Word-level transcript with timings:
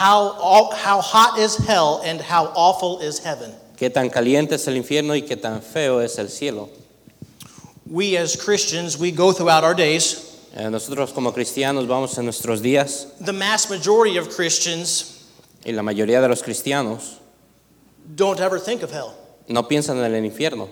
How, 0.00 0.70
how 0.72 1.02
hot 1.02 1.38
is 1.38 1.56
hell 1.58 2.00
and 2.02 2.22
how 2.22 2.46
awful 2.56 3.00
is 3.00 3.18
heaven. 3.18 3.52
Qué 3.76 3.92
tan 3.92 4.08
caliente 4.08 4.54
es 4.54 4.66
el 4.66 4.76
infierno 4.76 5.14
y 5.14 5.20
qué 5.20 5.36
tan 5.36 5.60
feo 5.60 5.98
es 6.00 6.18
el 6.18 6.28
cielo. 6.28 6.70
We 7.86 8.16
as 8.16 8.34
Christians, 8.34 8.96
we 8.98 9.10
go 9.10 9.32
throughout 9.32 9.62
our 9.62 9.74
days. 9.74 10.26
Eh, 10.56 10.70
nosotros 10.70 11.12
como 11.12 11.32
cristianos 11.32 11.86
vamos 11.86 12.16
en 12.16 12.24
nuestros 12.24 12.62
días 12.62 13.08
The 13.20 13.32
mass 13.34 13.68
majority 13.68 14.16
of 14.16 14.34
Christians 14.34 15.28
y 15.66 15.72
la 15.72 15.82
mayoría 15.82 16.22
de 16.22 16.28
los 16.28 16.42
cristianos 16.42 17.18
don't 18.16 18.40
ever 18.40 18.58
think 18.58 18.82
of 18.82 18.90
hell. 18.90 19.12
no 19.48 19.64
piensan 19.64 19.98
en 19.98 20.14
el 20.14 20.24
infierno. 20.24 20.68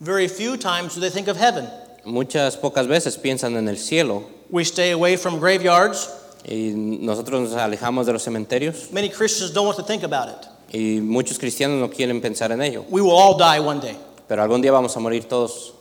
Very 0.00 0.28
few 0.28 0.56
times 0.56 0.94
do 0.94 1.00
they 1.02 1.10
think 1.10 1.28
of 1.28 1.36
heaven. 1.36 1.68
Muchas 2.06 2.56
pocas 2.56 2.86
veces 2.88 3.18
piensan 3.18 3.54
en 3.56 3.68
el 3.68 3.76
cielo 3.76 4.24
We 4.50 4.64
stay 4.64 4.92
away 4.92 5.16
from 5.16 5.38
graveyards. 5.40 6.08
Y 6.48 6.70
nosotros 6.74 7.40
nos 7.40 7.52
alejamos 7.54 8.06
de 8.06 8.12
los 8.12 8.22
cementerios 8.22 8.88
Many 8.92 9.10
Christians 9.10 9.52
don't 9.52 9.66
want 9.66 9.76
to 9.78 9.84
think 9.84 10.04
about 10.04 10.28
it. 10.28 10.48
y 10.72 11.00
muchos 11.00 11.38
cristianos 11.38 11.80
no 11.80 11.90
quieren 11.90 12.20
pensar 12.20 12.52
en 12.52 12.62
ello. 12.62 12.84
We 12.88 13.00
will 13.00 13.12
all 13.16 13.36
die 13.36 13.60
one 13.60 13.80
day. 13.80 13.96
Pero 14.28 14.42
algún 14.42 14.60
día 14.60 14.72
vamos 14.72 14.96
a 14.96 15.00
morir 15.00 15.24
todos. 15.24 15.72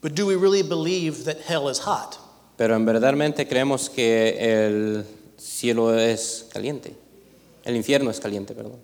But 0.00 0.14
do 0.14 0.26
we 0.26 0.36
really 0.36 0.62
believe 0.62 1.24
that 1.24 1.38
hell 1.48 1.68
is 1.70 1.78
hot? 1.80 2.18
Pero 2.56 2.76
en 2.76 2.84
verdaderamente 2.84 3.46
creemos 3.48 3.88
que 3.90 4.36
el 4.38 5.04
cielo 5.38 5.96
es 5.98 6.46
caliente. 6.52 6.94
El 7.64 7.76
infierno 7.76 8.10
es 8.10 8.20
caliente, 8.20 8.54
perdón. 8.54 8.78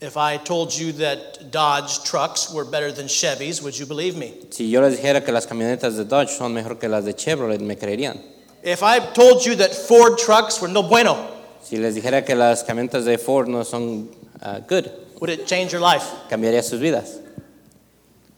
If 0.00 0.16
I 0.16 0.38
told 0.38 0.72
you 0.74 0.92
that 0.92 1.50
Dodge 1.50 2.04
trucks 2.04 2.50
were 2.52 2.64
better 2.64 2.90
than 2.90 3.06
Chevys, 3.06 3.62
would 3.62 3.78
you 3.78 3.84
believe 3.84 4.16
me? 4.16 4.32
Si 4.50 4.70
yo 4.70 4.80
les 4.80 4.96
dijera 4.98 5.22
que 5.22 5.30
las 5.30 5.46
camionetas 5.46 5.96
de 5.96 6.04
Dodge 6.04 6.30
son 6.30 6.54
mejor 6.54 6.76
que 6.76 6.88
las 6.88 7.04
de 7.04 7.12
Chevrolet, 7.12 7.60
me 7.60 7.76
creerían. 7.76 8.18
If 8.62 8.82
I 8.82 8.98
told 9.12 9.44
you 9.44 9.56
that 9.56 9.74
Ford 9.74 10.16
trucks 10.18 10.60
were 10.60 10.68
no 10.72 10.82
bueno, 10.82 11.16
Si 11.62 11.76
les 11.76 11.94
dijera 11.94 12.24
que 12.24 12.34
las 12.34 12.62
camionetas 12.64 13.04
de 13.04 13.18
Ford 13.18 13.46
no 13.48 13.62
son 13.62 14.08
ah, 14.42 14.60
good, 14.66 14.90
would 15.20 15.28
it 15.28 15.46
change 15.46 15.72
your 15.72 15.82
life? 15.82 16.04
cambiaría 16.30 16.62
sus 16.62 16.80
vidas. 16.80 17.18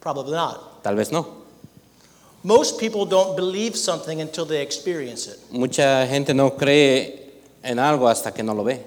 Probably 0.00 0.32
not. 0.32 0.82
Tal 0.82 0.96
vez 0.96 1.12
no. 1.12 1.42
Most 2.42 2.80
people 2.80 3.06
don't 3.06 3.36
believe 3.36 3.76
something 3.76 4.20
until 4.20 4.44
they 4.44 4.60
experience 4.60 5.28
it. 5.28 5.38
Mucha 5.52 6.08
gente 6.08 6.34
no 6.34 6.50
cree 6.56 7.30
en 7.62 7.78
algo 7.78 8.08
hasta 8.08 8.32
que 8.32 8.42
no 8.42 8.52
lo 8.52 8.64
ve. 8.64 8.80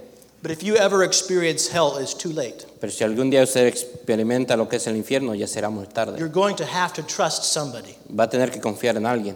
But 0.46 0.52
if 0.52 0.62
you 0.62 0.76
ever 0.76 1.04
experience 1.04 1.68
hell, 1.68 1.98
it's 1.98 2.14
too 2.14 2.30
late. 2.32 2.68
Pero 2.80 2.92
si 2.92 3.04
algún 3.04 3.32
día 3.32 3.42
usted 3.42 3.66
experimenta 3.66 4.56
lo 4.56 4.70
que 4.70 4.76
es 4.78 4.86
el 4.86 4.96
infierno, 4.96 5.34
ya 5.34 5.48
será 5.48 5.72
muy 5.72 5.88
tarde. 5.88 6.20
You're 6.20 6.30
going 6.32 6.56
to 6.58 6.66
have 6.66 6.94
to 6.94 7.02
trust 7.02 7.46
somebody. 7.46 7.96
Va 8.16 8.26
a 8.26 8.30
tener 8.30 8.52
que 8.52 8.62
confiar 8.62 8.96
en 8.96 9.08
alguien. 9.08 9.36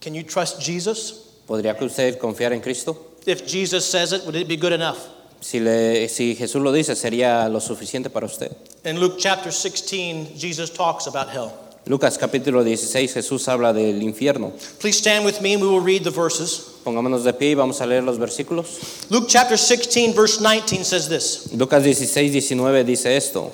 Can 0.00 0.12
you 0.12 0.24
trust 0.24 0.60
Jesus? 0.60 1.42
¿Podría 1.46 1.76
usted 1.80 2.18
confiar 2.18 2.52
en 2.52 2.60
Cristo? 2.60 3.12
If 3.24 3.46
Jesus 3.46 3.84
says 3.88 4.12
it, 4.12 4.24
would 4.24 4.34
it 4.34 4.48
be 4.48 4.56
good 4.56 4.72
enough? 4.72 4.98
Si, 5.40 5.60
le- 5.60 6.08
si 6.08 6.34
Jesús 6.34 6.60
lo 6.60 6.72
dice, 6.72 6.96
sería 6.96 7.48
lo 7.48 7.60
suficiente 7.60 8.10
para 8.10 8.26
usted. 8.26 8.50
In 8.84 8.98
Luke 8.98 9.18
chapter 9.20 9.52
16, 9.52 10.36
Jesus 10.36 10.68
talks 10.68 11.06
about 11.06 11.28
hell. 11.28 11.52
Lucas 11.86 12.18
capítulo 12.18 12.64
16, 12.64 13.12
Jesús 13.14 13.46
habla 13.46 13.72
del 13.72 14.02
infierno. 14.02 14.52
Please 14.80 14.98
stand 14.98 15.24
with 15.24 15.40
me 15.40 15.54
and 15.54 15.62
we 15.62 15.68
will 15.68 15.80
read 15.80 16.02
the 16.02 16.10
verses. 16.10 16.80
Pongámonos 16.84 17.22
de 17.22 17.32
pie 17.32 17.50
y 17.50 17.54
vamos 17.54 17.80
a 17.80 17.86
leer 17.86 18.02
los 18.02 18.18
versículos. 18.18 19.08
Luke 19.08 19.26
chapter 19.28 19.56
16, 19.56 20.12
verse 20.12 20.40
19 20.40 20.84
says 20.84 21.08
this. 21.08 21.52
Lucas 21.52 21.84
16, 21.84 22.32
19 22.32 22.84
dice 22.84 23.06
esto. 23.06 23.52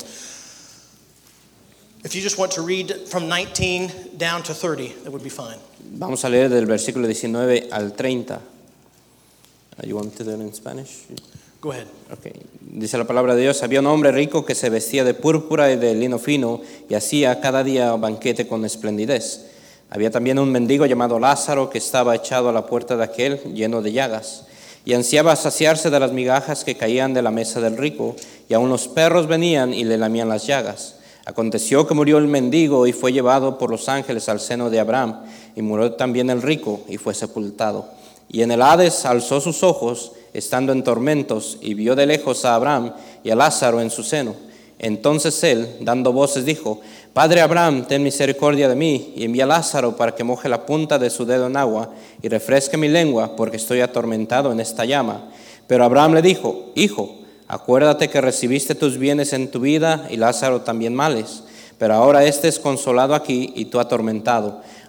If 2.05 2.15
you 2.15 2.23
just 2.23 2.39
want 2.39 2.53
to 2.53 2.63
read 2.63 3.07
from 3.07 3.29
19 3.29 4.17
down 4.17 4.43
to 4.45 4.55
30, 4.55 4.89
that 5.05 5.13
would 5.13 5.23
be 5.23 5.29
fine. 5.31 5.59
Vamos 5.99 6.25
a 6.25 6.29
leer 6.31 6.49
del 6.49 6.65
versículo 6.65 7.07
19 7.07 7.69
al 7.71 7.91
30. 7.91 8.35
Uh, 8.35 9.87
You 9.87 9.97
want 9.97 10.17
to 10.17 10.25
do 10.25 10.31
it 10.31 10.41
in 10.41 10.53
Spanish? 10.55 11.05
Dice 12.61 12.99
la 12.99 13.07
palabra 13.07 13.37
de 13.37 13.43
Dios, 13.43 13.63
había 13.63 13.79
un 13.79 13.87
hombre 13.87 14.11
rico 14.11 14.45
que 14.45 14.57
se 14.57 14.69
vestía 14.69 15.05
de 15.05 15.15
púrpura 15.15 15.71
y 15.71 15.77
de 15.77 15.95
lino 15.95 16.19
fino 16.19 16.61
y 16.89 16.95
hacía 16.95 17.41
cada 17.41 17.63
día 17.63 17.93
banquete 17.93 18.49
con 18.49 18.65
esplendidez. 18.65 19.47
Había 19.89 20.11
también 20.11 20.41
un 20.41 20.51
mendigo 20.51 20.87
llamado 20.87 21.21
Lázaro 21.21 21.71
que 21.71 21.79
estaba 21.79 22.17
echado 22.17 22.49
a 22.49 22.53
la 22.53 22.67
puerta 22.67 22.97
de 22.97 23.05
aquel 23.05 23.39
lleno 23.55 23.81
de 23.81 23.93
llagas 23.93 24.47
y 24.85 24.95
ansiaba 24.95 25.37
saciarse 25.37 25.91
de 25.91 26.01
las 26.01 26.13
migajas 26.13 26.65
que 26.65 26.77
caían 26.77 27.15
de 27.15 27.23
la 27.23 27.31
mesa 27.31 27.61
del 27.61 27.77
rico 27.77 28.17
y 28.49 28.55
aun 28.55 28.69
los 28.69 28.89
perros 28.89 29.29
venían 29.29 29.73
y 29.73 29.85
le 29.85 29.99
lamían 29.99 30.29
las 30.29 30.47
llagas. 30.47 30.97
Aconteció 31.27 31.87
que 31.87 31.95
murió 31.95 32.19
el 32.19 32.27
mendigo 32.27 32.89
y 32.89 32.93
fue 32.93 33.13
llevado 33.13 33.59
por 33.59 33.71
los 33.71 33.89
ángeles 33.89 34.29
al 34.29 34.41
seno 34.41 34.69
de 34.69 34.81
Abraham 34.81 35.21
y 35.55 35.63
murió 35.63 35.93
también 35.93 36.29
el 36.31 36.43
rico 36.43 36.81
y 36.89 36.97
fue 36.97 37.15
sepultado. 37.15 37.89
Y 38.29 38.43
en 38.43 38.51
el 38.51 38.63
Hades 38.63 39.05
alzó 39.05 39.41
sus 39.41 39.63
ojos, 39.63 40.13
estando 40.35 40.73
en 40.73 40.85
tormentos, 40.85 41.59
y 41.61 41.75
vio 41.75 41.95
de 41.95 42.07
lejos 42.07 42.45
a 42.45 42.55
Abraham 42.55 42.95
y 43.23 43.31
a 43.31 43.37
Lázaro 43.37 43.81
en 43.81 43.91
su 43.91 44.03
seno. 44.03 44.35
Entonces 44.79 45.43
él, 45.45 45.77
dando 45.81 46.13
voces, 46.13 46.45
dijo, 46.45 46.81
Padre 47.13 47.41
Abraham, 47.41 47.85
ten 47.87 48.03
misericordia 48.03 48.69
de 48.69 48.75
mí, 48.75 49.13
y 49.17 49.25
envía 49.25 49.45
a 49.45 49.47
Lázaro 49.47 49.97
para 49.97 50.15
que 50.15 50.25
moje 50.25 50.49
la 50.49 50.67
punta 50.67 50.99
de 50.99 51.11
su 51.11 51.25
dedo 51.25 51.47
en 51.47 51.57
agua 51.57 51.91
y 52.21 52.29
refresque 52.29 52.77
mi 52.77 52.89
lengua, 52.89 53.37
porque 53.37 53.59
estoy 53.59 53.81
atormentado 53.81 54.51
en 54.51 54.61
esta 54.61 54.85
llama. 54.85 55.29
Pero 55.67 55.85
Abraham 55.85 56.15
le 56.15 56.23
dijo, 56.23 56.73
Hijo, 56.75 57.17
acuérdate 57.47 58.09
que 58.09 58.21
recibiste 58.21 58.75
tus 58.75 58.99
bienes 58.99 59.33
en 59.33 59.51
tu 59.51 59.61
vida 59.61 60.09
y 60.11 60.17
Lázaro 60.17 60.63
también 60.63 60.95
males. 60.95 61.45
Pero 61.79 61.95
ahora 61.95 62.25
éste 62.25 62.49
es 62.49 62.59
consolado 62.59 63.15
aquí 63.15 63.53
y 63.57 63.67
tú 63.67 63.79
atormentado. 63.79 64.63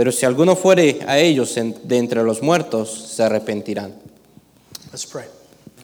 pero 0.00 0.12
si 0.12 0.24
alguno 0.24 0.56
fuere 0.56 1.00
a 1.06 1.18
ellos 1.18 1.54
de 1.56 1.98
entre 1.98 2.22
los 2.22 2.40
muertos, 2.40 2.88
se 2.90 3.22
arrepentirán. 3.22 3.94
Let's 4.92 5.04
pray. 5.04 5.26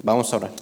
Vamos 0.03 0.33
a 0.33 0.37
orar. 0.39 0.53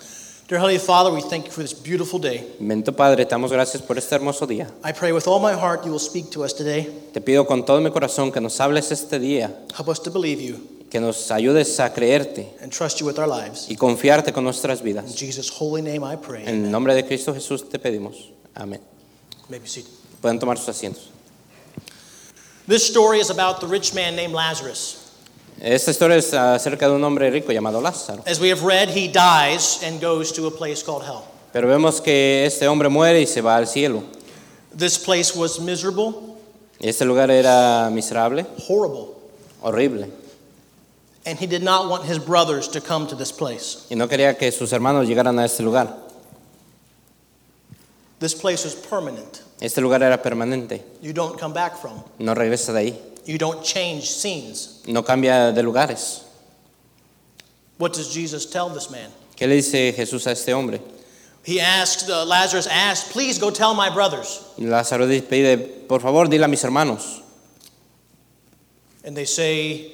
Dear 0.48 0.60
Heavenly 0.60 0.80
Father, 0.80 1.12
we 1.12 1.22
thank 1.22 1.44
you 1.44 1.52
for 1.52 1.62
this 1.62 1.72
beautiful 1.72 2.20
day. 2.20 2.52
Bendito 2.58 2.96
Padre, 2.96 3.24
te 3.24 3.30
damos 3.30 3.52
gracias 3.52 3.80
por 3.80 3.96
este 3.96 4.12
hermoso 4.16 4.44
día. 4.44 4.66
I 4.84 4.92
pray 4.92 5.12
with 5.12 5.28
all 5.28 5.38
my 5.38 5.52
heart 5.52 5.84
you 5.84 5.92
will 5.92 6.00
speak 6.00 6.30
to 6.32 6.42
us 6.42 6.52
today. 6.52 6.88
Te 7.12 7.20
pido 7.20 7.46
con 7.46 7.64
todo 7.64 7.80
mi 7.80 7.92
corazón 7.92 8.32
que 8.32 8.40
nos 8.40 8.58
hables 8.60 8.90
este 8.90 9.20
día, 9.20 9.56
Help 9.78 9.86
us 9.86 10.02
to 10.02 10.10
believe 10.10 10.42
you 10.42 10.56
que 10.90 10.98
nos 10.98 11.30
ayudes 11.30 11.78
a 11.78 11.92
creerte 11.94 12.56
and 12.60 12.72
trust 12.72 12.98
you 12.98 13.06
with 13.06 13.20
our 13.20 13.28
lives. 13.28 13.66
y 13.70 13.76
confiarte 13.76 14.32
con 14.32 14.42
nuestras 14.42 14.80
In 14.80 14.86
vidas. 14.86 15.14
Jesus' 15.14 15.48
holy 15.60 15.80
name 15.80 16.02
I 16.04 16.16
pray. 16.16 16.42
En 16.44 16.64
el 16.64 16.70
nombre 16.72 16.92
de 16.96 17.06
Cristo 17.06 17.32
Jesús 17.32 17.68
te 17.68 17.78
pedimos. 17.78 18.32
Amén. 18.52 18.80
Pueden 20.20 20.40
tomar 20.40 20.58
sus 20.58 20.70
asientos. 20.70 21.13
This 22.66 22.86
story 22.86 23.18
is 23.20 23.30
about 23.30 23.60
the 23.60 23.66
rich 23.66 23.94
man 23.94 24.16
named 24.16 24.32
Lazarus. 24.32 25.00
Esta 25.60 25.90
historia 25.92 26.16
es 26.16 26.32
ah, 26.34 26.54
acerca 26.54 26.88
de 26.88 26.94
un 26.94 27.04
hombre 27.04 27.30
rico 27.30 27.52
llamado 27.52 27.80
Lázaro. 27.80 28.22
As 28.26 28.40
we 28.40 28.48
have 28.48 28.62
read, 28.64 28.88
he 28.88 29.08
dies 29.08 29.82
and 29.82 30.00
goes 30.00 30.32
to 30.32 30.46
a 30.46 30.50
place 30.50 30.82
called 30.82 31.04
hell. 31.04 31.26
Pero 31.52 31.68
vemos 31.68 32.00
que 32.02 32.44
este 32.46 32.62
hombre 32.66 32.88
muere 32.88 33.20
y 33.20 33.26
se 33.26 33.40
va 33.40 33.56
al 33.56 33.66
cielo. 33.66 34.02
This 34.74 34.98
place 34.98 35.34
was 35.36 35.60
miserable, 35.60 36.36
Este 36.80 37.02
lugar 37.02 37.30
era 37.30 37.88
miserable, 37.92 38.44
horrible, 38.66 39.14
horrible. 39.62 40.10
and 41.24 41.38
he 41.38 41.46
did 41.46 41.62
not 41.62 41.88
want 41.88 42.04
his 42.04 42.18
brothers 42.18 42.66
to 42.68 42.80
come 42.80 43.06
to 43.06 43.14
this 43.14 43.30
place. 43.30 43.86
Y 43.90 43.94
no 43.96 44.08
quería 44.08 44.36
que 44.36 44.50
sus 44.50 44.72
hermanos 44.72 45.06
llegaran 45.06 45.38
a 45.38 45.44
este 45.44 45.60
lugar. 45.60 45.94
This 48.18 48.34
place 48.34 48.64
was 48.64 48.74
permanent. 48.74 49.42
Este 49.64 49.80
lugar 49.80 50.02
era 50.02 50.20
permanente. 50.20 50.82
You 51.00 51.14
don't 51.14 51.38
come 51.40 51.54
back 51.54 51.78
from. 51.78 52.04
No 52.18 52.34
regresa 52.34 52.74
de 52.74 52.80
ahí. 52.80 52.98
You 53.24 53.38
don't 53.38 53.62
change 53.62 54.10
scenes. 54.10 54.82
No 54.86 55.02
cambia 55.02 55.52
de 55.52 55.62
lugares. 55.62 56.24
What 57.78 57.94
does 57.94 58.12
Jesus 58.12 58.44
tell 58.44 58.68
this 58.68 58.90
man? 58.90 59.10
¿Qué 59.34 59.48
le 59.48 59.54
dice 59.54 59.94
Jesús 59.96 60.26
a 60.26 60.32
este 60.32 60.52
hombre? 60.52 60.80
He 61.44 61.60
asked, 61.60 62.10
uh, 62.10 62.26
Lazarus 62.26 62.66
asked, 62.66 63.10
please 63.10 63.38
go 63.38 63.50
tell 63.50 63.74
my 63.74 63.88
brothers. 63.88 64.42
Lázaro 64.58 65.06
pide, 65.26 65.88
por 65.88 66.00
favor, 66.00 66.26
dile 66.28 66.44
a 66.44 66.48
mis 66.48 66.62
hermanos. 66.62 67.22
And 69.02 69.16
they 69.16 69.24
say, 69.24 69.92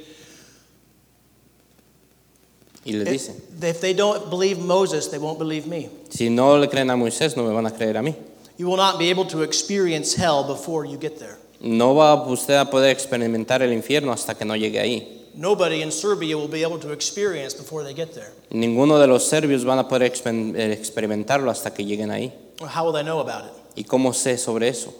Y 2.84 2.92
le 2.92 3.04
dice, 3.04 3.40
if 3.62 3.80
they 3.80 3.94
don't 3.94 4.30
believe 4.30 4.58
Moses, 4.58 5.06
they 5.08 5.18
won't 5.18 5.38
believe 5.38 5.68
me. 5.68 5.90
si 6.08 6.28
no 6.28 6.56
le 6.58 6.66
creen 6.66 6.90
a 6.90 6.96
Moisés, 6.96 7.36
no 7.36 7.44
me 7.44 7.54
van 7.54 7.66
a 7.66 7.70
creer 7.70 7.96
a 7.96 8.02
mí. 8.02 8.16
You 8.60 8.66
will 8.66 8.76
not 8.76 8.98
be 8.98 9.08
able 9.08 9.24
to 9.28 9.40
experience 9.40 10.14
hell 10.14 10.44
before 10.44 10.84
you 10.84 10.98
get 10.98 11.18
there. 11.18 11.38
No 11.62 11.94
va 11.94 12.22
usted 12.26 12.60
a 12.60 12.66
poder 12.66 12.90
experimentar 12.90 13.62
el 13.62 13.72
infierno 13.72 14.12
hasta 14.12 14.34
que 14.34 14.44
no 14.44 14.54
llegue 14.54 14.78
ahí. 14.78 15.30
Nobody 15.34 15.80
in 15.80 15.90
Serbia 15.90 16.36
will 16.36 16.46
be 16.46 16.62
able 16.62 16.78
to 16.80 16.92
experience 16.92 17.54
before 17.54 17.82
they 17.82 17.94
get 17.94 18.12
there. 18.12 18.34
Ninguno 18.50 18.98
de 18.98 19.06
los 19.06 19.26
serbios 19.26 19.64
van 19.64 19.78
a 19.78 19.88
poder 19.88 20.12
eh, 20.12 20.72
experimentarlo 20.78 21.50
hasta 21.50 21.72
que 21.72 21.86
lleguen 21.86 22.10
ahí. 22.10 22.34
How 22.60 22.84
will 22.84 22.92
they 22.92 23.02
know 23.02 23.20
about 23.20 23.46
it 23.46 23.52
¿Y 23.76 23.84
cómo 23.84 24.12
sé 24.12 24.36
sobre 24.36 24.68
eso? 24.68 24.92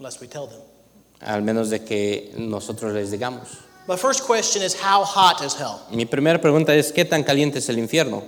unless 0.00 0.20
we 0.20 0.26
tell 0.26 0.48
them? 0.48 0.60
Al 1.20 1.42
menos 1.42 1.70
de 1.70 1.84
que 1.84 2.34
nosotros 2.36 2.92
les 2.92 3.12
digamos. 3.12 3.58
My 3.86 3.96
first 3.96 4.26
question 4.26 4.60
is 4.60 4.74
how 4.74 5.04
hot 5.04 5.40
is 5.40 5.54
hell? 5.54 5.86
Mi 5.92 6.04
primera 6.04 6.40
pregunta 6.40 6.74
es, 6.74 6.90
¿qué 6.90 7.04
tan 7.04 7.22
caliente 7.22 7.60
es 7.60 7.68
el 7.68 7.78
infierno? 7.78 8.24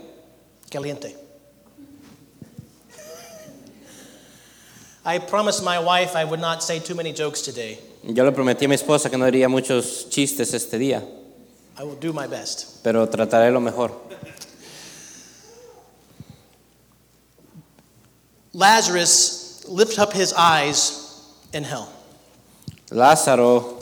Caliente. 0.71 1.28
I 5.09 5.19
promised 5.19 5.65
my 5.65 5.79
wife 5.79 6.15
I 6.15 6.25
would 6.25 6.39
not 6.41 6.63
say 6.63 6.81
too 6.81 6.95
many 6.95 7.15
jokes 7.15 7.41
today. 7.41 7.79
Yo 8.05 8.25
le 8.25 8.31
prometí 8.33 8.67
a 8.67 8.69
mi 8.69 8.75
esposa 8.75 9.09
que 9.09 9.17
no 9.17 9.25
diría 9.25 9.49
muchos 9.49 10.07
chistes 10.11 10.53
este 10.53 10.79
día, 10.79 11.03
I 11.79 11.83
will 11.83 11.97
do 11.99 12.13
my 12.13 12.27
best. 12.27 12.83
pero 12.85 13.07
trataré 13.09 13.51
lo 13.51 13.59
mejor. 13.61 13.91
Lazarus 18.53 19.65
lifted 19.69 19.99
up 19.99 20.13
his 20.13 20.35
eyes 20.35 21.23
in 21.55 21.65
hell. 21.65 21.89
Lázaro 22.91 23.79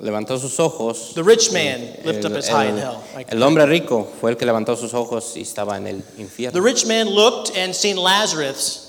levantó 0.00 0.38
sus 0.38 0.58
ojos. 0.60 1.14
The 1.14 1.24
rich 1.24 1.52
man 1.52 1.80
lifted 2.04 2.26
up 2.26 2.32
his 2.32 2.48
eye 2.48 2.66
in 2.66 2.76
hell. 2.76 3.02
Like- 3.14 3.32
el 3.32 3.42
hombre 3.42 3.66
rico 3.66 4.04
fue 4.20 4.30
el 4.30 4.36
que 4.36 4.46
levantó 4.46 4.76
sus 4.76 4.94
ojos 4.94 5.36
y 5.36 5.42
estaba 5.42 5.76
en 5.78 5.86
el 5.88 6.02
infierno. 6.18 6.52
The 6.52 6.62
rich 6.62 6.86
man 6.86 7.08
looked 7.08 7.56
and 7.56 7.74
seen 7.74 7.96
Lazarus, 7.96 8.83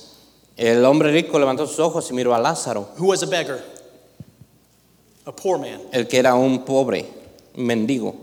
El 0.57 0.86
hombre 0.86 1.12
rico 1.12 1.38
levantó 1.38 1.68
sus 1.68 1.80
ojos 1.80 2.10
y 2.10 2.13
miró 2.13 2.34
a 2.34 2.40
Lázaro, 2.40 2.90
who 2.98 3.07
was 3.07 3.22
a 3.24 3.25
beggar, 3.25 3.62
a 5.25 5.36
poor 5.36 5.60
man. 5.60 5.81
el 5.92 6.07
que 6.07 6.18
era 6.18 6.34
un 6.36 6.63
pobre, 6.63 7.06
un 7.56 7.66
mendigo. 7.66 8.16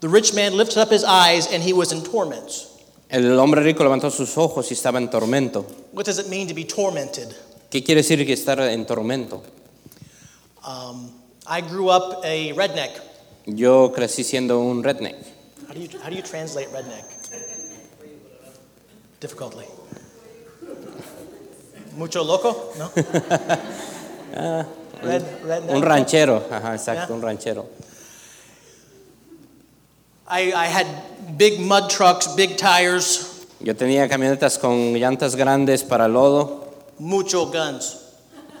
The 0.00 0.08
rich 0.08 0.32
man 0.34 0.56
lifted 0.56 0.78
up 0.78 0.90
his 0.90 1.04
eyes 1.04 1.46
and 1.52 1.62
he 1.62 1.72
was 1.72 1.92
in 1.92 2.02
torments. 2.02 2.66
El 3.08 3.38
hombre 3.38 3.62
rico 3.62 3.82
levantó 3.84 4.10
sus 4.10 4.36
ojos 4.36 4.70
y 4.70 4.74
estaba 4.74 4.98
en 4.98 5.08
tormento. 5.08 5.64
What 5.92 6.06
does 6.06 6.18
it 6.18 6.28
mean 6.28 6.46
to 6.48 6.54
be 6.54 6.64
tormented? 6.64 7.34
¿Qué 7.70 7.84
quiere 7.84 8.02
decir 8.02 8.24
que 8.26 8.32
estar 8.32 8.60
en 8.60 8.84
tormento? 8.84 9.42
Um, 10.66 11.10
I 11.46 11.60
grew 11.60 11.88
up 11.88 12.22
a 12.24 12.52
redneck. 12.52 13.00
Yo 13.46 13.92
crecí 13.92 14.24
siendo 14.24 14.60
un 14.60 14.82
redneck. 14.82 15.16
How 15.68 15.74
do 15.74 15.80
you, 15.80 15.88
how 16.02 16.10
do 16.10 16.16
you 16.16 16.22
translate 16.22 16.68
redneck? 16.72 17.04
Difficultly. 19.20 19.64
Mucho 21.98 22.22
loco? 22.22 22.72
No? 22.78 22.90
Red, 25.02 25.22
redneck? 25.44 25.74
Un 25.76 25.82
ranchero, 25.82 26.42
ajá, 26.50 26.74
exacto, 26.74 27.06
Yeah. 27.08 27.14
un 27.16 27.22
ranchero. 27.22 27.66
I, 30.28 30.52
I 30.52 30.66
had 30.66 30.86
big 31.36 31.58
mud 31.60 31.88
trucks, 31.90 32.28
big 32.36 32.56
tires, 32.56 33.46
Yo 33.60 33.74
tenía 33.74 34.08
camionetas 34.08 34.58
con 34.58 34.92
llantas 34.94 35.34
grandes 35.34 35.82
para 35.82 36.06
lodo, 36.06 36.68
mucho 36.98 37.46
guns, 37.46 37.96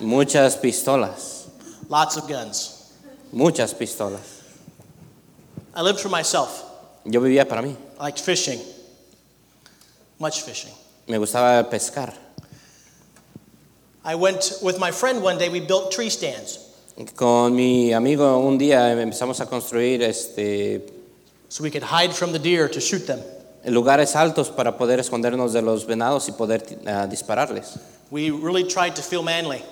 muchas 0.00 0.56
pistolas, 0.56 1.46
lots 1.88 2.16
of 2.16 2.26
guns. 2.28 2.90
muchas 3.32 3.72
pistolas. 3.74 4.42
I 5.76 5.82
lived 5.82 6.00
for 6.00 6.08
myself. 6.08 6.64
Yo 7.04 7.20
vivía 7.20 7.46
para 7.48 7.62
mí. 7.62 7.76
I 8.00 8.04
liked 8.04 8.18
fishing, 8.20 8.60
much 10.18 10.42
fishing. 10.42 10.72
Me 11.06 11.18
gustaba 11.18 11.68
pescar. 11.70 12.12
I 14.08 14.14
went 14.14 14.54
with 14.62 14.78
my 14.78 14.90
friend 14.90 15.22
one 15.22 15.36
day, 15.36 15.50
we 15.50 15.60
built 15.60 15.92
tree 15.92 16.08
stands 16.08 16.58
Con 17.14 17.54
mi 17.54 17.92
amigo 17.92 18.38
un 18.38 18.56
día 18.56 18.90
empezamos 18.90 19.38
a 19.40 19.46
construir 19.46 20.02
este, 20.02 20.80
so 21.50 21.62
we 21.62 21.70
could 21.70 21.82
hide 21.82 22.14
from 22.14 22.32
the 22.32 22.38
deer 22.38 22.68
to 22.70 22.80
shoot 22.80 23.06
them. 23.06 23.20
lugares 23.66 24.16
altos 24.16 24.48
para 24.48 24.78
poder 24.78 24.98
escondernos 24.98 25.52
de 25.52 25.60
los 25.60 25.84
venados 25.84 26.26
y 26.28 26.32
poder 26.32 26.64
ah, 26.86 27.06
dispararles. 27.06 27.78
We 28.10 28.30
really 28.30 28.64
tried 28.64 28.96
to 28.96 29.02
feel 29.02 29.22
manly, 29.22 29.62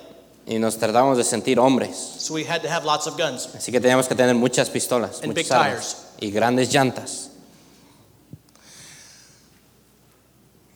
Y 0.45 0.59
nos 0.59 0.77
tratábamos 0.77 1.17
de 1.17 1.23
sentir 1.23 1.57
hombres. 1.57 1.97
so 1.97 2.35
we 2.35 2.43
had 2.43 2.61
to 2.61 2.69
have 2.69 2.85
lots 2.85 3.07
of 3.07 3.17
guns. 3.17 3.49
Así 3.55 3.71
que 3.71 3.81
teníamos 3.81 4.07
que 4.07 4.15
tener 4.15 4.35
muchas 4.35 4.69
pistolas, 4.69 5.19
And 5.23 5.33
muchas 5.33 5.49
big 5.49 5.51
armas 5.51 6.05
y 6.21 6.29
grandes 6.29 6.71
llantas. 6.71 7.29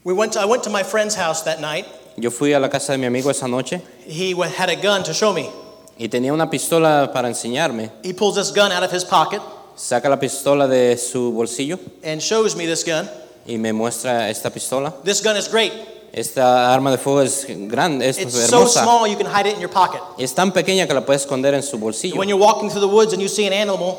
We 0.04 0.14
went 0.14 0.34
to, 0.34 0.42
I 0.42 0.46
went 0.46 0.64
to 0.64 0.72
my 0.72 0.82
friend's 0.82 1.14
house 1.14 1.44
that 1.44 1.62
night. 1.62 1.86
Yo 2.18 2.30
fui 2.32 2.54
a 2.54 2.60
la 2.60 2.70
casa 2.70 2.92
de 2.94 2.98
mi 2.98 3.06
amigo 3.06 3.30
esa 3.32 3.48
noche 3.48 3.82
He 4.08 4.34
had 4.58 4.70
a 4.70 4.76
gun 4.76 5.04
to 5.04 5.14
show 5.14 5.34
me. 5.34 5.50
y 5.98 6.10
tenía 6.10 6.34
una 6.34 6.50
pistola 6.50 7.12
para 7.14 7.28
enseñarme. 7.28 7.92
He 8.04 8.14
pulls 8.14 8.36
this 8.36 8.52
gun 8.54 8.72
out 8.72 8.84
of 8.84 8.92
his 8.94 9.04
pocket 9.06 9.42
Saca 9.76 10.10
la 10.10 10.20
pistola 10.20 10.68
de 10.68 10.98
su 10.98 11.32
bolsillo 11.32 11.80
and 12.04 12.22
shows 12.22 12.56
me 12.56 12.66
this 12.68 12.84
gun. 12.86 13.10
y 13.48 13.58
me 13.58 13.72
muestra 13.74 14.30
esta 14.30 14.50
pistola. 14.50 14.94
This 15.04 15.22
gun 15.24 15.38
is 15.38 15.50
great. 15.50 15.72
Esta 16.14 16.74
arma 16.74 16.92
de 16.92 16.98
fuego 16.98 17.22
es 17.22 17.46
grande, 17.48 18.08
es 18.10 18.18
It's 18.20 18.34
so 18.34 18.58
hermosa. 18.58 18.84
small 18.84 19.08
you 19.08 19.16
can 19.18 19.28
hide 19.28 19.48
it 19.50 19.56
in 19.56 19.62
your 19.62 19.70
pocket. 19.72 20.02
Es 20.18 20.36
tan 20.36 20.52
pequeña 20.52 20.86
que 20.86 20.94
la 20.94 21.06
puedes 21.06 21.22
esconder 21.22 21.54
en 21.54 21.64
su 21.64 21.78
bolsillo. 21.80 22.18
When 22.18 22.28
you're 22.28 22.44
walking 22.44 22.70
through 22.70 22.82
the 22.86 22.94
woods 22.94 23.14
and 23.14 23.22
you 23.22 23.30
see 23.30 23.48
an 23.48 23.54
animal, 23.54 23.96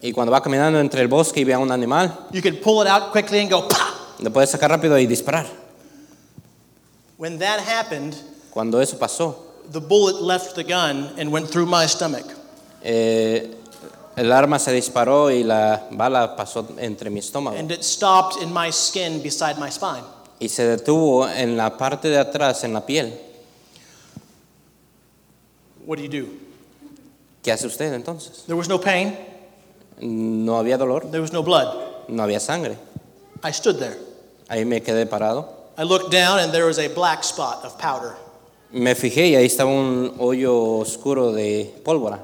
Y 0.00 0.12
cuando 0.12 0.30
va 0.30 0.40
caminando 0.40 0.78
entre 0.78 1.00
el 1.02 1.08
bosque 1.08 1.40
y 1.40 1.44
ve 1.44 1.54
a 1.54 1.58
un 1.58 1.72
animal, 1.72 2.26
you 2.32 2.40
can 2.40 2.54
pull 2.62 2.80
it 2.82 2.88
out 2.88 3.10
quickly 3.10 3.40
and 3.40 3.50
go, 3.50 3.66
"Pah!" 3.66 3.92
lo 4.20 4.30
puedes 4.32 4.48
sacar 4.50 4.70
rápido 4.70 4.96
y 4.96 5.06
disparar. 5.06 5.46
When 7.18 7.38
that 7.40 7.60
happened, 7.60 8.14
Cuando 8.50 8.80
eso 8.80 8.96
pasó, 8.98 9.34
the 9.70 9.80
bullet 9.80 10.22
left 10.22 10.54
the 10.54 10.62
gun 10.64 11.10
and 11.18 11.30
went 11.32 11.48
through 11.50 11.66
my 11.66 11.86
stomach. 11.86 12.24
eh, 12.82 13.54
el 14.16 14.32
arma 14.32 14.58
se 14.58 14.72
disparó 14.72 15.30
y 15.30 15.42
la 15.44 15.86
bala 15.90 16.34
pasó 16.36 16.66
entre 16.78 17.10
mi 17.10 17.20
estómago 17.20 17.56
And 17.56 17.70
it 17.70 17.82
stopped 17.84 18.40
in 18.42 18.52
my 18.52 18.70
skin 18.70 19.20
beside 19.22 19.58
my 19.58 19.68
spine. 19.70 20.04
y 20.40 20.48
se 20.48 20.64
detuvo 20.66 21.28
en 21.28 21.56
la 21.56 21.76
parte 21.76 22.08
de 22.08 22.18
atrás, 22.18 22.62
en 22.64 22.72
la 22.72 22.86
piel. 22.86 23.12
What 25.86 25.98
do 25.98 26.04
you 26.04 26.08
do? 26.08 26.28
¿Qué 27.42 27.50
hace 27.52 27.66
usted 27.66 27.92
entonces? 27.94 28.44
There 28.46 28.56
was 28.56 28.68
no 28.68 28.78
pain, 28.80 29.16
No 30.00 30.56
había 30.58 30.78
dolor, 30.78 31.10
there 31.10 31.20
was 31.20 31.32
no 31.32 31.42
blood. 31.42 32.06
no 32.08 32.22
había 32.22 32.38
sangre. 32.40 32.76
I 33.42 33.50
stood 33.52 33.78
there. 33.78 33.96
Ahí 34.48 34.64
me 34.64 34.80
quedé 34.82 35.06
parado. 35.06 35.57
I 35.78 35.84
looked 35.84 36.10
down 36.10 36.40
and 36.40 36.52
there 36.52 36.66
was 36.66 36.78
a 36.80 36.88
black 36.88 37.22
spot 37.22 37.64
of 37.64 37.78
powder. 37.78 38.16
Me 38.72 38.94
fijé 38.94 39.30
y 39.30 39.36
ahí 39.36 39.46
estaba 39.46 39.70
un 39.70 40.12
hoyo 40.18 40.80
oscuro 40.80 41.32
de 41.32 41.72
pólvora. 41.84 42.18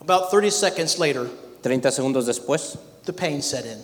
About 0.00 0.30
30 0.30 0.50
seconds 0.50 0.98
later, 0.98 1.28
30 1.62 1.90
segundos 1.90 2.26
después, 2.26 2.76
the 3.04 3.12
pain 3.12 3.40
set 3.42 3.66
in. 3.66 3.78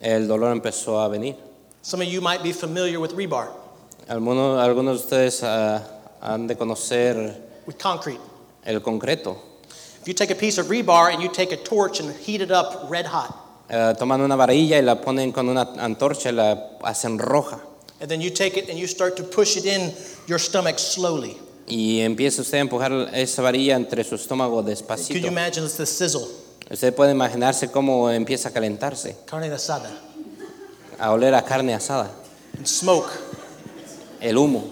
el 0.00 0.26
dolor 0.28 0.52
empezó 0.58 1.04
a 1.04 1.08
venir. 1.10 1.34
Some 1.82 2.00
of 2.02 2.08
you 2.08 2.20
might 2.20 2.42
be 2.42 2.52
familiar 2.52 3.00
with 3.00 3.12
rebar, 3.12 3.48
Algunos, 4.08 4.58
algunos 4.58 4.98
de 4.98 5.04
ustedes 5.16 5.42
ah, 5.42 5.82
han 6.22 6.46
de 6.46 6.54
conocer 6.54 7.34
with 7.66 7.78
concrete. 7.78 8.20
el 8.64 8.80
concreto. 8.80 9.36
If 10.00 10.06
you 10.06 10.14
take 10.14 10.30
a 10.30 10.34
piece 10.36 10.56
of 10.56 10.66
rebar 10.68 11.12
and 11.12 11.20
you 11.20 11.28
take 11.28 11.52
a 11.52 11.56
torch 11.56 12.00
and 12.00 12.14
heat 12.16 12.40
it 12.40 12.50
up 12.52 12.88
red 12.88 13.06
hot, 13.06 13.36
Eh, 13.70 13.94
toman 13.98 14.20
una 14.22 14.34
varilla 14.36 14.78
y 14.78 14.82
la 14.82 15.00
ponen 15.00 15.30
con 15.30 15.48
una 15.48 15.62
antorcha 15.78 16.30
y 16.30 16.32
la 16.32 16.70
hacen 16.82 17.18
roja. 17.18 17.60
and 18.00 18.08
then 18.08 18.20
you 18.20 18.30
take 18.30 18.56
it 18.56 18.68
and 18.70 18.78
you 18.78 18.86
start 18.86 19.16
to 19.16 19.24
push 19.24 19.56
it 19.56 19.64
in 19.66 19.92
your 20.26 20.38
stomach 20.38 20.78
slowly. 20.78 21.36
Y 21.66 22.00
empieza 22.00 22.40
usted 22.42 22.58
a 22.58 22.60
empujar 22.60 22.92
esa 23.12 23.42
varilla 23.42 23.76
entre 23.76 24.04
su 24.04 24.14
estómago 24.14 24.62
Could 24.62 24.68
you 24.68 24.70
despacito. 24.70 25.26
imagine 25.26 25.64
it's 25.64 25.76
the 25.76 25.84
sizzle? 25.84 26.26
Usted 26.70 26.94
puede 26.94 27.10
imaginarse 27.12 27.70
cómo 27.70 28.10
empieza 28.10 28.48
a 28.48 28.52
calentarse, 28.52 29.16
Carne 29.26 29.50
asada. 29.52 29.90
a 30.98 31.12
oler 31.12 31.34
a 31.34 31.42
carne 31.42 31.74
asada, 31.74 32.10
And 32.56 32.66
smoke, 32.66 33.10
el 34.20 34.36
humo, 34.38 34.64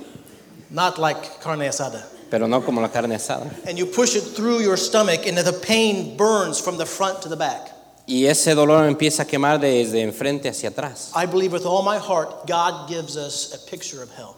not 0.71 0.99
like 0.99 1.21
carne 1.43 1.69
asada. 1.69 2.07
pero 2.31 2.47
no 2.49 2.63
como 2.65 2.81
la 2.81 2.89
carne 2.89 3.15
asada. 3.17 3.51
And 3.67 3.77
you 3.77 3.87
push 3.87 4.17
it 4.17 4.23
through 4.35 4.61
your 4.63 4.79
stomach 4.79 5.27
and 5.27 5.37
the 5.37 5.53
pain 5.53 6.17
burns 6.17 6.61
from 6.61 6.79
the 6.79 6.87
front 6.87 7.21
to 7.23 7.29
the 7.29 7.37
back. 7.37 7.73
Y 8.07 8.27
ese 8.27 8.55
dolor 8.55 8.87
empieza 8.87 9.25
a 9.25 9.27
quemar 9.27 9.59
desde 9.59 10.01
enfrente 10.01 10.49
hacia 10.49 10.69
atrás. 10.69 11.13
I 11.15 11.27
believe 11.27 11.53
with 11.53 11.67
all 11.67 11.83
my 11.83 11.99
heart, 11.99 12.47
God 12.47 12.89
gives 12.89 13.17
us 13.17 13.53
a 13.53 13.71
picture 13.71 14.03
of 14.03 14.11
hell. 14.17 14.37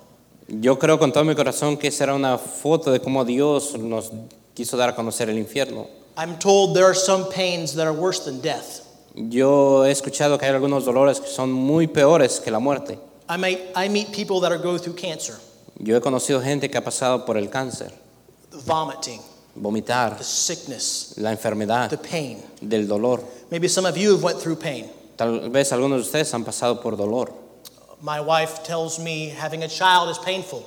Yo 0.48 0.78
creo 0.78 0.98
con 0.98 1.12
todo 1.12 1.24
mi 1.24 1.34
corazón 1.34 1.76
que 1.76 1.88
esa 1.88 2.04
era 2.04 2.14
una 2.14 2.38
foto 2.38 2.90
de 2.90 3.00
cómo 3.00 3.24
Dios 3.26 3.78
nos 3.78 4.10
quiso 4.54 4.78
dar 4.78 4.88
a 4.88 4.94
conocer 4.94 5.28
el 5.28 5.36
infierno. 5.36 5.86
I'm 6.16 6.38
told 6.38 6.74
there 6.74 6.86
are 6.86 6.94
some 6.94 7.26
pains 7.30 7.74
that 7.74 7.86
are 7.86 7.92
worse 7.92 8.24
than 8.24 8.40
death. 8.40 8.82
Yo 9.14 9.84
he 9.84 9.90
escuchado 9.90 10.38
que 10.38 10.46
hay 10.46 10.54
algunos 10.54 10.84
dolores 10.84 11.20
que 11.20 11.28
son 11.28 11.52
muy 11.52 11.86
peores 11.86 12.40
que 12.40 12.50
la 12.50 12.58
muerte. 12.58 12.98
I, 13.28 13.36
may, 13.36 13.58
I 13.76 13.88
meet 13.88 14.12
people 14.12 14.40
that 14.40 14.50
are 14.50 14.58
going 14.58 14.78
through 14.78 14.96
cancer, 14.96 15.34
Yo 15.78 15.96
he 15.96 16.00
conocido 16.00 16.40
gente 16.42 16.70
que 16.70 16.78
ha 16.78 16.82
pasado 16.82 17.24
por 17.26 17.36
el 17.36 17.50
cáncer, 17.50 17.92
vomiting, 18.66 19.20
vomitar, 19.60 20.16
the 20.16 20.24
sickness, 20.24 21.14
la 21.18 21.30
enfermedad, 21.32 21.88
the 21.90 21.98
pain. 21.98 22.42
del 22.60 22.86
dolor. 22.86 23.22
Maybe 23.50 23.68
some 23.68 23.86
of 23.86 23.96
you 23.96 24.12
have 24.12 24.22
went 24.22 24.38
through 24.40 24.56
pain. 24.56 24.88
Tal 25.16 25.50
vez 25.50 25.72
algunos 25.72 25.98
de 26.02 26.02
ustedes 26.06 26.32
han 26.34 26.44
pasado 26.44 26.80
por 26.80 26.96
dolor. 26.96 27.32
My 28.00 28.20
wife 28.20 28.62
tells 28.64 28.98
me 28.98 29.28
having 29.30 29.62
a 29.64 29.68
child 29.68 30.10
is 30.10 30.18
painful. 30.18 30.62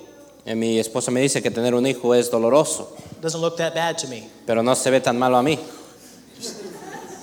Eh, 0.45 0.55
Mi 0.55 0.79
esposa 0.79 1.11
me 1.11 1.21
dice 1.21 1.41
que 1.41 1.51
tener 1.51 1.73
un 1.75 1.85
hijo 1.85 2.13
es 2.13 2.29
doloroso, 2.29 2.89
Doesn't 3.21 3.39
look 3.41 3.57
that 3.57 3.73
bad 3.75 3.97
to 3.99 4.07
me. 4.07 4.27
pero 4.45 4.61
no 4.63 4.73
se 4.75 4.89
ve 4.89 4.99
tan 4.99 5.17
malo 5.17 5.37
a 5.37 5.43
mí. 5.43 5.57